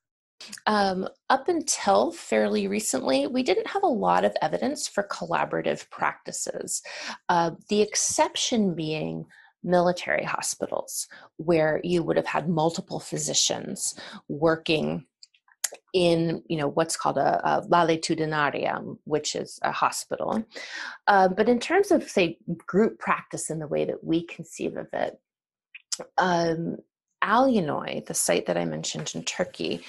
[0.66, 6.82] Um, up until fairly recently, we didn't have a lot of evidence for collaborative practices.
[7.30, 9.26] Uh, the exception being
[9.64, 11.08] military hospitals,
[11.38, 13.96] where you would have had multiple physicians
[14.28, 15.06] working
[15.94, 20.44] in you know what's called a, a valetudinarium, which is a hospital.
[21.08, 24.88] Uh, but in terms of say group practice in the way that we conceive of
[24.94, 25.20] it,
[26.18, 26.78] um,
[27.22, 29.84] the site that I mentioned in Turkey,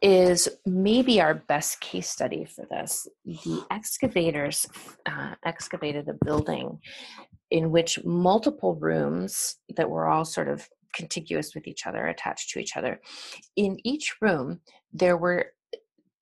[0.00, 3.08] is maybe our best case study for this.
[3.24, 4.66] The excavators
[5.06, 6.78] uh, excavated a building
[7.50, 10.68] in which multiple rooms that were all sort of
[10.98, 13.00] contiguous with each other, attached to each other.
[13.56, 14.60] In each room,
[14.92, 15.40] there were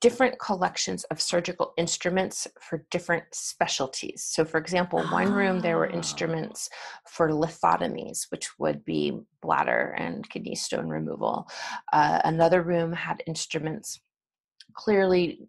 [0.02, 4.22] different collections of surgical instruments for different specialties.
[4.34, 5.96] So, for example, one room there were ah.
[6.00, 6.68] instruments
[7.08, 11.48] for lithotomies, which would be bladder and kidney stone removal.
[11.92, 14.00] Uh, another room had instruments
[14.74, 15.48] clearly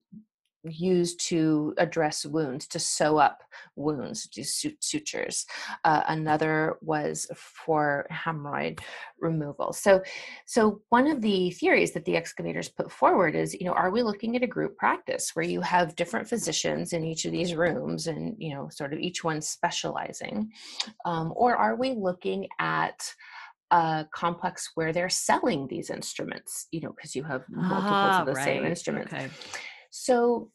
[0.70, 3.42] used to address wounds, to sew up
[3.76, 5.46] wounds, do sutures.
[5.84, 8.80] Uh, another was for hemorrhoid
[9.20, 9.74] removal.
[9.74, 10.02] So,
[10.46, 14.04] so one of the theories that the excavators put forward is, you know, are we
[14.04, 18.08] looking at a group practice where you have different physicians in each of these rooms,
[18.08, 20.52] and you know, sort of each one specializing,
[21.06, 23.14] um, or are we looking at
[23.72, 28.26] a complex where they're selling these instruments, you know, because you have multiples ah, of
[28.26, 28.46] the right.
[28.46, 29.14] same instruments.
[29.14, 29.28] Okay.
[29.92, 30.52] So,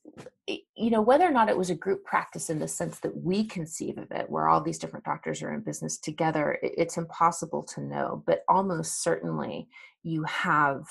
[0.47, 3.45] you know, whether or not it was a group practice in the sense that we
[3.45, 7.81] conceive of it, where all these different doctors are in business together, it's impossible to
[7.81, 8.23] know.
[8.27, 9.69] But almost certainly,
[10.03, 10.85] you have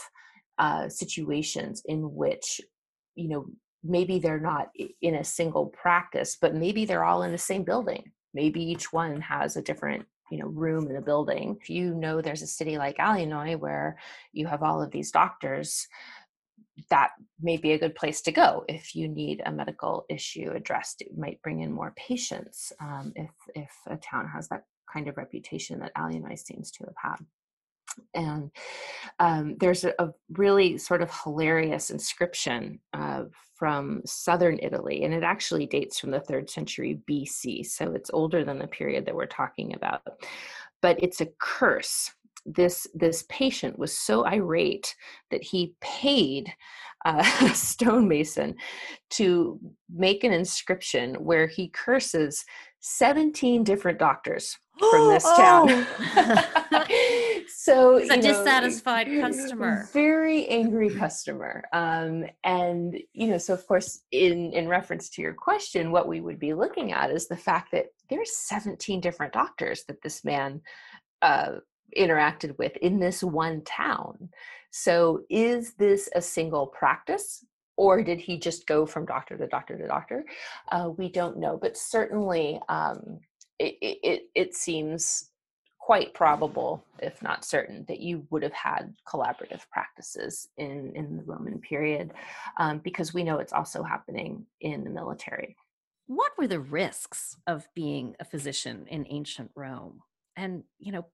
[0.58, 2.62] uh, situations in which,
[3.16, 3.46] you know,
[3.84, 4.70] maybe they're not
[5.02, 8.12] in a single practice, but maybe they're all in the same building.
[8.34, 12.22] Maybe each one has a different you know room in a building if you know
[12.22, 13.98] there's a city like Alianoi where
[14.32, 15.88] you have all of these doctors
[16.92, 17.12] that
[17.42, 21.02] may be a good place to go if you need a medical issue addressed.
[21.02, 25.18] It might bring in more patients um, if if a town has that kind of
[25.18, 27.26] reputation that Alianoi seems to have had.
[28.14, 28.52] And
[29.20, 33.24] um, there's a, a, really sort of hilarious inscription uh,
[33.56, 38.46] from southern Italy, and it actually dates from the third century BC, so it's older
[38.46, 40.02] than the period that we're talking about.
[40.82, 42.12] But it's a curse
[42.46, 44.96] this this patient was so irate
[45.30, 46.54] that he paid
[47.06, 48.56] uh, a stonemason
[49.12, 49.60] to
[49.94, 52.46] make an inscription where he curses
[52.80, 55.68] 17 different doctors from this town.
[55.70, 56.86] Oh.
[57.48, 59.88] so it's a know, dissatisfied customer.
[59.94, 61.64] Very angry customer.
[61.74, 66.22] Um, and you know, so of course, in in reference to your question, what we
[66.22, 70.62] would be looking at is the fact that there's 17 different doctors that this man
[71.22, 71.58] uh,
[71.98, 74.30] interacted with in this one town.
[74.72, 77.46] So, is this a single practice?
[77.78, 80.26] Or did he just go from doctor to doctor to doctor?
[80.72, 83.20] Uh, we don't know, but certainly um,
[83.58, 85.32] it, it, it seems
[85.82, 91.24] quite probable, if not certain, that you would have had collaborative practices in, in the
[91.24, 92.14] Roman period,
[92.58, 95.56] um, because we know it's also happening in the military.
[96.06, 100.02] What were the risks of being a physician in ancient Rome?
[100.36, 101.08] And, you know,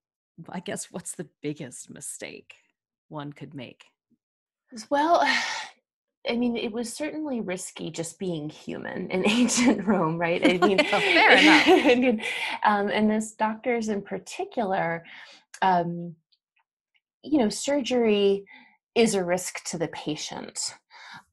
[0.49, 2.55] I guess what's the biggest mistake
[3.09, 3.85] one could make?
[4.89, 5.25] Well,
[6.29, 10.41] I mean, it was certainly risky just being human in ancient Rome, right?
[10.43, 11.67] I mean, fair enough.
[11.67, 12.21] I mean,
[12.63, 15.05] um, and this doctors in particular,
[15.61, 16.15] um,
[17.23, 18.45] you know, surgery
[18.95, 20.75] is a risk to the patient,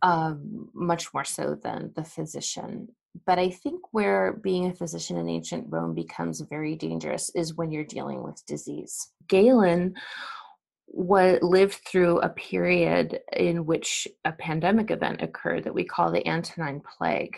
[0.02, 2.88] um, much more so than the physician
[3.26, 7.70] but I think where being a physician in ancient Rome becomes very dangerous is when
[7.70, 9.10] you're dealing with disease.
[9.28, 9.94] Galen
[10.86, 16.26] what lived through a period in which a pandemic event occurred that we call the
[16.28, 17.36] Antonine Plague.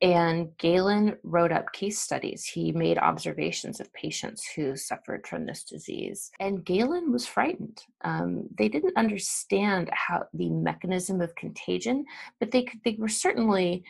[0.00, 2.44] And Galen wrote up case studies.
[2.44, 6.30] He made observations of patients who suffered from this disease.
[6.38, 7.82] And Galen was frightened.
[8.04, 12.04] Um, they didn't understand how the mechanism of contagion,
[12.38, 13.82] but they could, they were certainly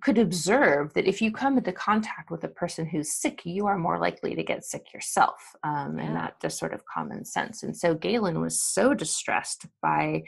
[0.00, 3.76] could observe that if you come into contact with a person who's sick, you are
[3.76, 5.54] more likely to get sick yourself.
[5.62, 6.04] Um, yeah.
[6.06, 7.62] And that just sort of common sense.
[7.62, 10.22] And so Galen was so distressed by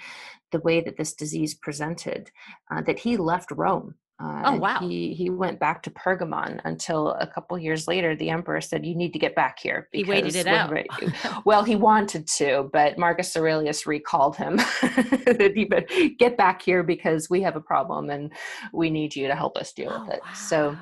[0.52, 2.30] the way that this disease presented
[2.70, 4.78] uh, that he left Rome uh, oh wow!
[4.78, 8.14] He he went back to Pergamon until a couple years later.
[8.14, 10.72] The emperor said, "You need to get back here." He waited it out.
[11.44, 14.56] well, he wanted to, but Marcus Aurelius recalled him.
[14.82, 15.88] that he but
[16.18, 18.32] get back here because we have a problem and
[18.72, 20.20] we need you to help us deal with oh, it.
[20.24, 20.32] Wow.
[20.34, 20.76] So,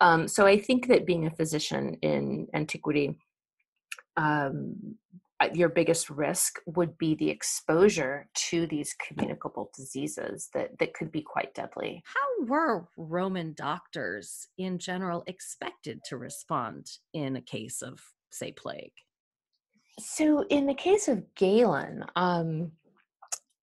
[0.00, 3.16] um, so I think that being a physician in antiquity
[4.16, 4.96] um,
[5.50, 11.22] your biggest risk would be the exposure to these communicable diseases that, that could be
[11.22, 12.02] quite deadly.
[12.04, 18.92] How were Roman doctors in general expected to respond in a case of, say, plague?
[19.98, 22.72] So, in the case of Galen, um,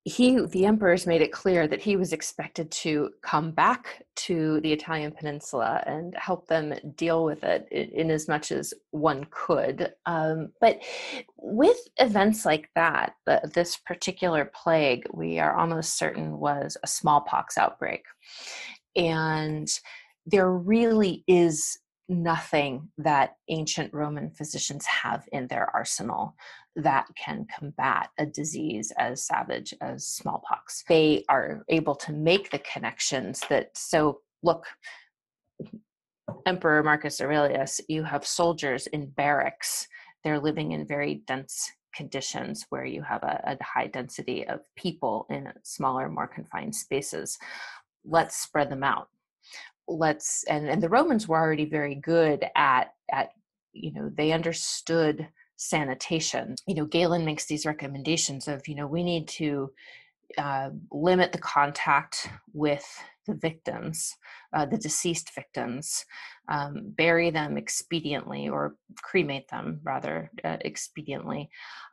[0.10, 4.74] he the emperors made it clear that he was expected to come back to the
[4.74, 9.94] italian peninsula and help them deal with it in, as much as one could.
[10.06, 10.80] Um, but
[11.38, 17.58] with events like that the, this particular plague we are almost certain was a smallpox
[17.58, 18.04] outbreak.
[18.96, 19.68] And
[20.26, 21.78] there really is
[22.10, 26.36] nothing that ancient Roman physicians have in their arsenal
[26.84, 30.84] that can combat a disease as savage as smallpox.
[30.88, 34.66] They are able to make the connections that, so look,
[36.46, 39.88] Emperor Marcus Aurelius, you have soldiers in barracks.
[40.24, 45.26] They're living in very dense conditions where you have a, a high density of people
[45.30, 47.38] in smaller, more confined spaces
[48.06, 49.08] let's spread them out
[49.88, 53.32] let's and and the romans were already very good at at
[53.74, 55.28] you know they understood
[55.60, 59.70] sanitation you know galen makes these recommendations of you know we need to
[60.38, 62.86] uh, limit the contact with
[63.30, 64.16] the victims,
[64.54, 66.06] uh, the deceased victims,
[66.48, 71.48] um, bury them expediently or cremate them rather uh, expediently.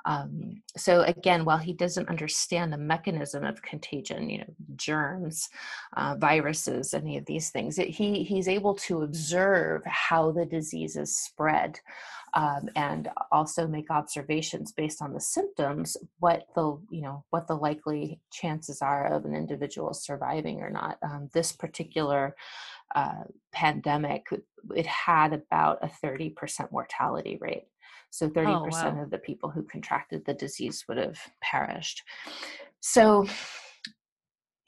[0.06, 5.48] Um, so again, while he doesn't understand the mechanism of contagion, you know, germs,
[5.96, 10.96] uh, viruses, any of these things, it, he he's able to observe how the disease
[10.96, 11.78] is spread.
[12.36, 17.56] Um, and also make observations based on the symptoms what the you know what the
[17.56, 22.36] likely chances are of an individual surviving or not um, this particular
[22.94, 24.26] uh, pandemic,
[24.74, 27.64] it had about a 30% mortality rate.
[28.10, 29.02] So 30% oh, wow.
[29.02, 32.02] of the people who contracted the disease would have perished.
[32.80, 33.26] So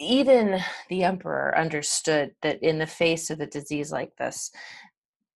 [0.00, 0.60] even
[0.90, 4.50] the emperor understood that in the face of a disease like this,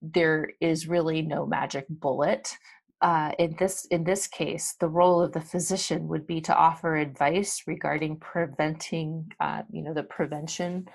[0.03, 2.57] there is really no magic bullet.
[3.01, 6.97] Uh, in this in this case, the role of the physician would be to offer
[6.97, 10.87] advice regarding preventing, uh, you know, the prevention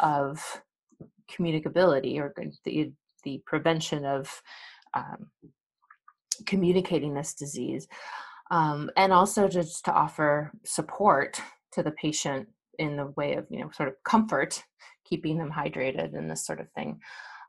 [0.00, 0.62] of
[1.30, 2.34] communicability or
[2.64, 2.92] the,
[3.24, 4.42] the prevention of
[4.94, 5.30] um,
[6.46, 7.86] communicating this disease
[8.50, 11.40] um, and also just to offer support
[11.72, 12.48] to the patient
[12.78, 14.62] in the way of you know sort of comfort
[15.04, 16.98] keeping them hydrated and this sort of thing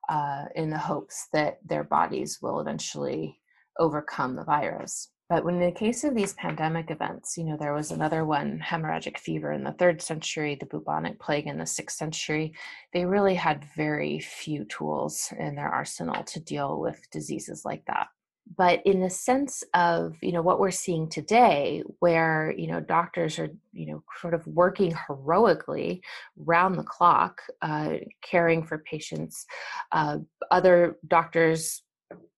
[0.10, 3.40] uh, in the hopes that their bodies will eventually
[3.80, 7.74] overcome the virus but when in the case of these pandemic events, you know, there
[7.74, 11.98] was another one, hemorrhagic fever in the third century, the bubonic plague in the sixth
[11.98, 12.54] century,
[12.94, 18.10] they really had very few tools in their arsenal to deal with diseases like that.
[18.56, 23.40] But in the sense of, you know, what we're seeing today, where, you know, doctors
[23.40, 26.04] are, you know, sort of working heroically
[26.36, 29.46] round the clock, uh, caring for patients,
[29.92, 30.18] uh,
[30.52, 31.84] other doctors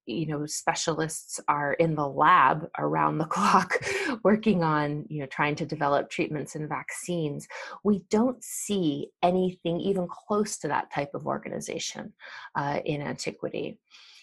[0.06, 3.84] you know specialists are in the lab around the clock
[4.24, 7.48] working on you know trying to develop treatments and vaccines
[7.84, 12.14] we don't see anything even close to that type of organization
[12.56, 13.80] uh, in antiquity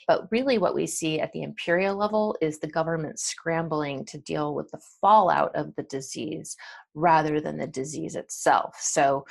[0.07, 4.55] but really what we see at the imperial level is the government scrambling to deal
[4.55, 6.57] with the fallout of the disease
[6.95, 8.77] rather than the disease itself.
[8.81, 9.25] So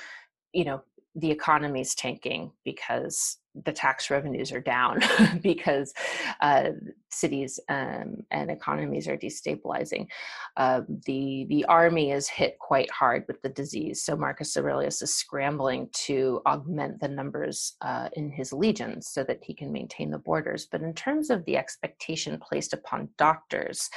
[0.53, 0.81] you know
[1.15, 4.99] the economy is tanking because the tax revenues are down
[5.41, 5.93] because
[6.39, 6.69] uh,
[7.09, 10.07] cities um, and economies are destabilizing.
[10.55, 15.13] Uh, the the army is hit quite hard with the disease, so Marcus Aurelius is
[15.13, 20.17] scrambling to augment the numbers uh, in his legions so that he can maintain the
[20.17, 20.67] borders.
[20.71, 23.89] But in terms of the expectation placed upon doctors,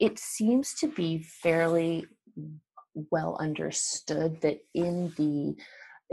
[0.00, 2.06] it seems to be fairly
[3.10, 5.56] well understood that in the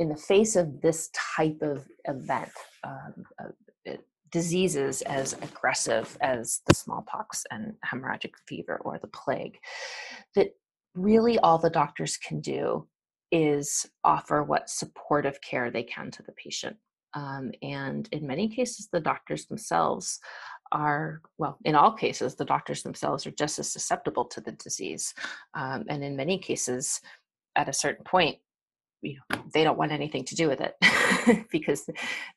[0.01, 2.51] in the face of this type of event,
[2.83, 3.91] um, uh,
[4.31, 9.59] diseases as aggressive as the smallpox and hemorrhagic fever or the plague,
[10.35, 10.55] that
[10.95, 12.87] really all the doctors can do
[13.31, 16.75] is offer what supportive care they can to the patient.
[17.13, 20.19] Um, and in many cases, the doctors themselves
[20.71, 25.13] are, well, in all cases, the doctors themselves are just as susceptible to the disease.
[25.53, 27.01] Um, and in many cases,
[27.55, 28.37] at a certain point,
[29.01, 31.89] you know, they don't want anything to do with it because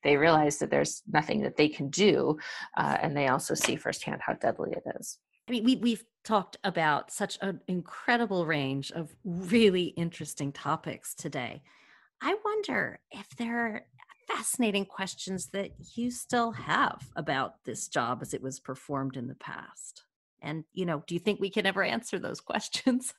[0.03, 2.39] they realize that there's nothing that they can do,
[2.77, 5.19] uh, and they also see firsthand how deadly it is.
[5.49, 11.63] I mean, we we've talked about such an incredible range of really interesting topics today.
[12.23, 13.83] I wonder if there are
[14.27, 19.35] fascinating questions that you still have about this job as it was performed in the
[19.35, 20.05] past.
[20.41, 23.13] And you know, do you think we can ever answer those questions?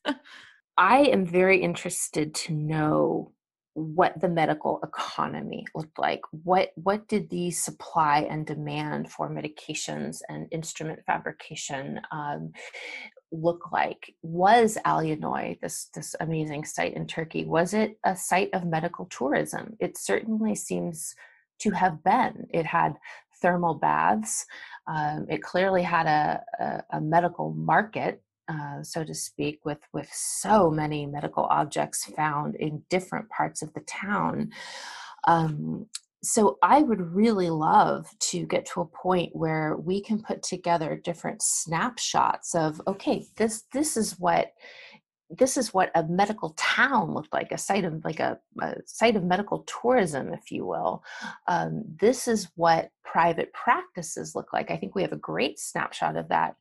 [0.77, 3.31] I am very interested to know
[3.75, 6.21] what the medical economy looked like.
[6.31, 12.53] What what did the supply and demand for medications and instrument fabrication um,
[13.33, 14.15] look like?
[14.21, 19.75] Was Alianoi, this this amazing site in Turkey, was it a site of medical tourism?
[19.81, 21.13] It certainly seems
[21.59, 22.47] to have been.
[22.53, 22.95] It had
[23.41, 24.45] thermal baths.
[24.87, 30.09] Um, it clearly had a, a, a medical market uh, so to speak, with with
[30.11, 34.51] so many medical objects found in different parts of the town.
[35.27, 35.87] Um,
[36.23, 40.95] so I would really love to get to a point where we can put together
[40.95, 44.53] different snapshots of okay, this this is what
[45.37, 49.15] this is what a medical town looked like a site of like a, a site
[49.15, 51.03] of medical tourism if you will.
[51.47, 54.71] Um, this is what private practices look like.
[54.71, 56.55] I think we have a great snapshot of that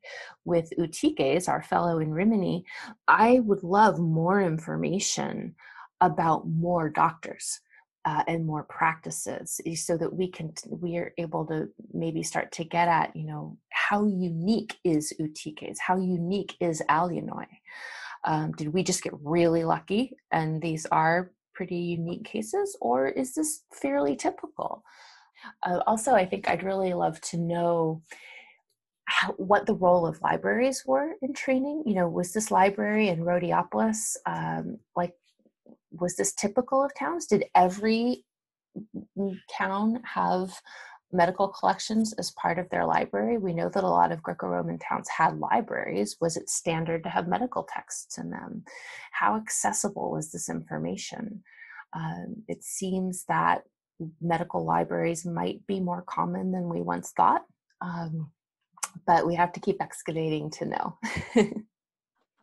[0.44, 2.64] with Eutyches our fellow in rimini.
[3.08, 5.54] I would love more information
[6.00, 7.60] about more doctors
[8.04, 12.64] uh, and more practices so that we can we are able to maybe start to
[12.64, 17.46] get at you know how unique is Eutyches how unique is Alianoi
[18.24, 23.34] um, did we just get really lucky and these are pretty unique cases or is
[23.34, 24.82] this fairly typical
[25.66, 28.02] uh, also i think i'd really love to know
[29.06, 33.22] how, what the role of libraries were in training you know was this library in
[33.22, 35.12] Rhodiapolis um, like
[36.00, 37.26] was this typical of towns?
[37.26, 38.24] Did every
[39.50, 40.60] town have
[41.14, 43.38] medical collections as part of their library?
[43.38, 46.16] We know that a lot of Greco Roman towns had libraries.
[46.20, 48.64] Was it standard to have medical texts in them?
[49.12, 51.42] How accessible was this information?
[51.94, 53.62] Um, it seems that
[54.20, 57.42] medical libraries might be more common than we once thought,
[57.80, 58.30] um,
[59.06, 60.98] but we have to keep excavating to know.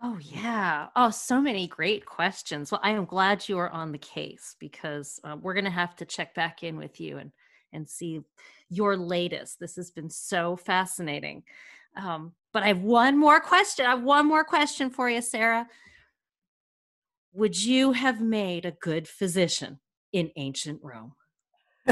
[0.04, 0.88] Oh, yeah.
[0.96, 2.72] Oh, so many great questions.
[2.72, 5.96] Well, I am glad you are on the case because uh, we're going to have
[5.98, 7.32] to check back in with you and,
[7.72, 8.22] and see
[8.72, 9.60] your latest.
[9.60, 11.44] This has been so fascinating.
[11.96, 13.86] Um, but I have one more question.
[13.86, 15.68] I have one more question for you, Sarah.
[17.34, 19.80] Would you have made a good physician
[20.14, 21.14] in ancient Rome?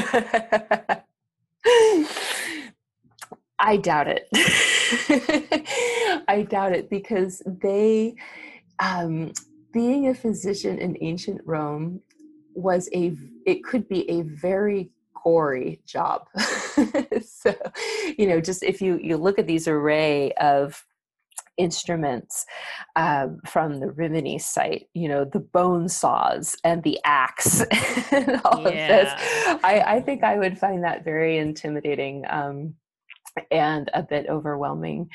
[3.61, 4.27] I doubt it.
[6.27, 8.15] I doubt it because they,
[8.79, 9.33] um,
[9.73, 12.01] being a physician in ancient Rome
[12.53, 13.15] was a,
[13.45, 14.91] it could be a very
[15.23, 16.27] gory job.
[17.21, 17.55] so,
[18.17, 20.83] you know, just if you, you look at these array of
[21.57, 22.45] instruments
[22.95, 27.61] um, from the Rimini site, you know, the bone saws and the axe
[28.11, 28.69] and all yeah.
[28.69, 29.13] of this.
[29.63, 32.23] I, I, think I would find that very intimidating.
[32.29, 32.75] Um,
[33.51, 35.09] and a bit overwhelming.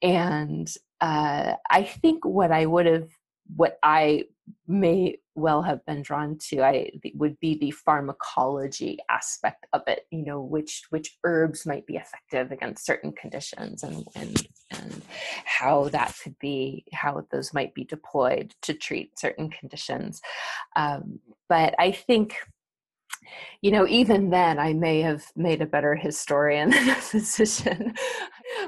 [0.00, 3.08] And uh, I think what I would have,
[3.54, 4.24] what I
[4.66, 10.06] may well have been drawn to, I would be the pharmacology aspect of it.
[10.10, 15.02] You know, which which herbs might be effective against certain conditions, and and and
[15.44, 20.20] how that could be, how those might be deployed to treat certain conditions.
[20.76, 22.36] Um, but I think
[23.60, 27.94] you know, even then, I may have made a better historian than a physician.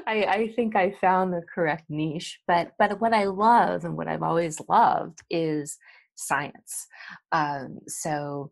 [0.07, 2.39] I, I, think I found the correct niche.
[2.47, 5.77] But but what I love and what I've always loved is
[6.15, 6.87] science.
[7.31, 8.51] Um, so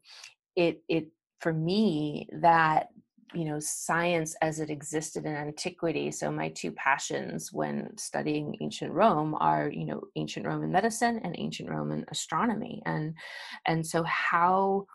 [0.55, 1.07] it it
[1.39, 2.87] for me that
[3.33, 8.91] you know science as it existed in antiquity so my two passions when studying ancient
[8.91, 13.13] rome are you know ancient roman medicine and ancient roman astronomy and
[13.65, 14.85] and so how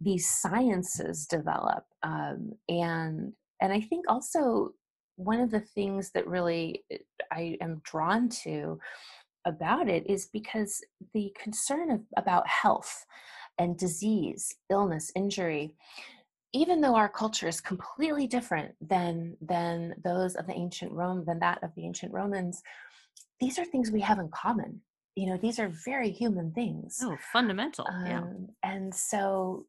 [0.00, 4.70] these sciences develop um, and and i think also
[5.16, 6.98] one of the things that really eh,
[7.30, 8.78] i am drawn to
[9.44, 10.80] about it is because
[11.12, 13.04] the concern of, about health
[13.58, 15.74] and disease illness injury
[16.52, 21.38] even though our culture is completely different than than those of the ancient rome than
[21.38, 22.62] that of the ancient romans
[23.40, 24.80] these are things we have in common.
[25.16, 26.98] You know these are very human things.
[27.02, 28.24] Oh fundamental um, yeah
[28.64, 29.66] and so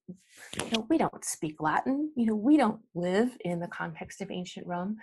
[0.55, 2.11] you know we don't speak latin.
[2.15, 4.97] You know we don't live in the context of ancient rome.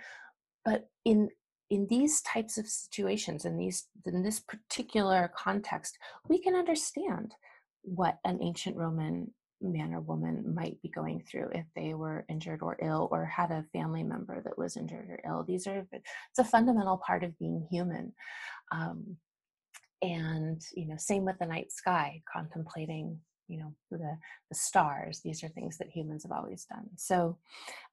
[0.65, 1.29] But in
[1.73, 5.97] in these types of situations in these in this particular context
[6.29, 7.33] we can understand
[7.81, 12.61] what an ancient roman man or woman might be going through if they were injured
[12.61, 15.43] or ill or had a family member that was injured or ill.
[15.43, 18.13] These are it's a fundamental part of being human.
[18.71, 19.15] Um,
[20.01, 23.17] and you know same with the night sky contemplating
[23.47, 24.17] you know the
[24.49, 25.21] the stars.
[25.23, 26.89] These are things that humans have always done.
[26.97, 27.37] So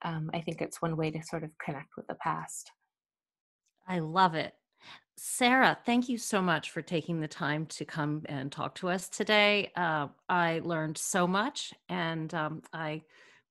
[0.02, 2.72] um, i think it's one way to sort of connect with the past
[3.86, 4.54] i love it
[5.16, 9.08] sarah thank you so much for taking the time to come and talk to us
[9.08, 13.02] today uh, i learned so much and um, i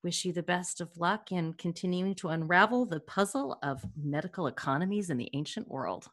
[0.03, 5.09] wish you the best of luck in continuing to unravel the puzzle of medical economies
[5.09, 6.09] in the ancient world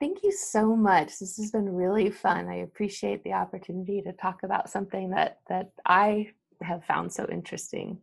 [0.00, 1.18] Thank you so much.
[1.18, 2.48] This has been really fun.
[2.48, 6.30] I appreciate the opportunity to talk about something that, that I
[6.62, 7.98] have found so interesting.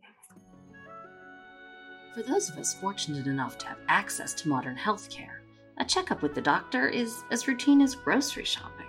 [2.14, 5.38] For those of us fortunate enough to have access to modern healthcare,
[5.78, 8.86] a checkup with the doctor is as routine as grocery shopping.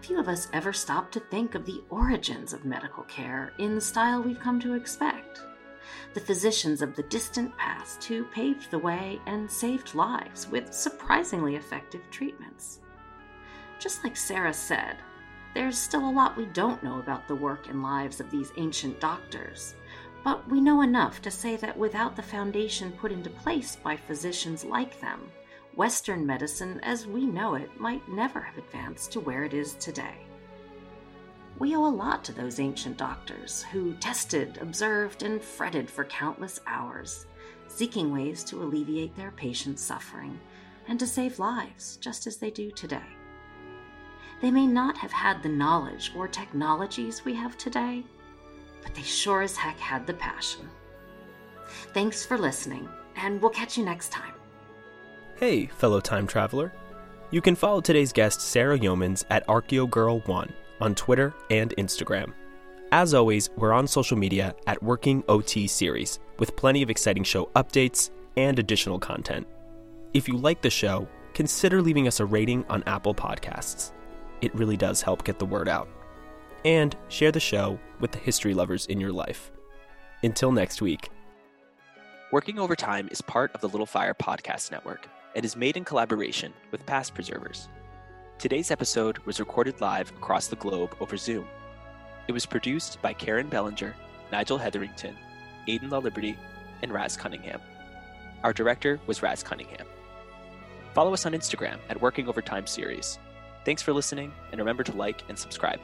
[0.00, 3.80] Few of us ever stop to think of the origins of medical care in the
[3.80, 5.40] style we've come to expect
[6.14, 11.56] the physicians of the distant past who paved the way and saved lives with surprisingly
[11.56, 12.80] effective treatments.
[13.78, 14.96] Just like Sarah said,
[15.54, 19.00] there's still a lot we don't know about the work and lives of these ancient
[19.00, 19.74] doctors,
[20.24, 24.64] but we know enough to say that without the foundation put into place by physicians
[24.64, 25.30] like them,
[25.78, 30.16] Western medicine as we know it might never have advanced to where it is today.
[31.60, 36.58] We owe a lot to those ancient doctors who tested, observed, and fretted for countless
[36.66, 37.26] hours,
[37.68, 40.40] seeking ways to alleviate their patients' suffering
[40.88, 43.06] and to save lives just as they do today.
[44.42, 48.02] They may not have had the knowledge or technologies we have today,
[48.82, 50.68] but they sure as heck had the passion.
[51.94, 54.37] Thanks for listening, and we'll catch you next time.
[55.38, 56.72] Hey, fellow time traveler.
[57.30, 60.50] You can follow today's guest, Sarah Yeomans, at ArcheoGirl1
[60.80, 62.32] on Twitter and Instagram.
[62.90, 67.46] As always, we're on social media at Working OT Series, with plenty of exciting show
[67.54, 69.46] updates and additional content.
[70.12, 73.92] If you like the show, consider leaving us a rating on Apple Podcasts.
[74.40, 75.88] It really does help get the word out.
[76.64, 79.52] And share the show with the history lovers in your life.
[80.24, 81.10] Until next week.
[82.32, 86.52] Working Overtime is part of the Little Fire Podcast Network and is made in collaboration
[86.70, 87.68] with Past Preservers.
[88.38, 91.46] Today's episode was recorded live across the globe over Zoom.
[92.28, 93.94] It was produced by Karen Bellinger,
[94.30, 95.16] Nigel Hetherington,
[95.66, 96.36] Aidan LaLiberty,
[96.82, 97.60] and Raz Cunningham.
[98.44, 99.86] Our director was Raz Cunningham.
[100.94, 103.18] Follow us on Instagram at Working Overtime Series.
[103.64, 105.80] Thanks for listening, and remember to like and subscribe.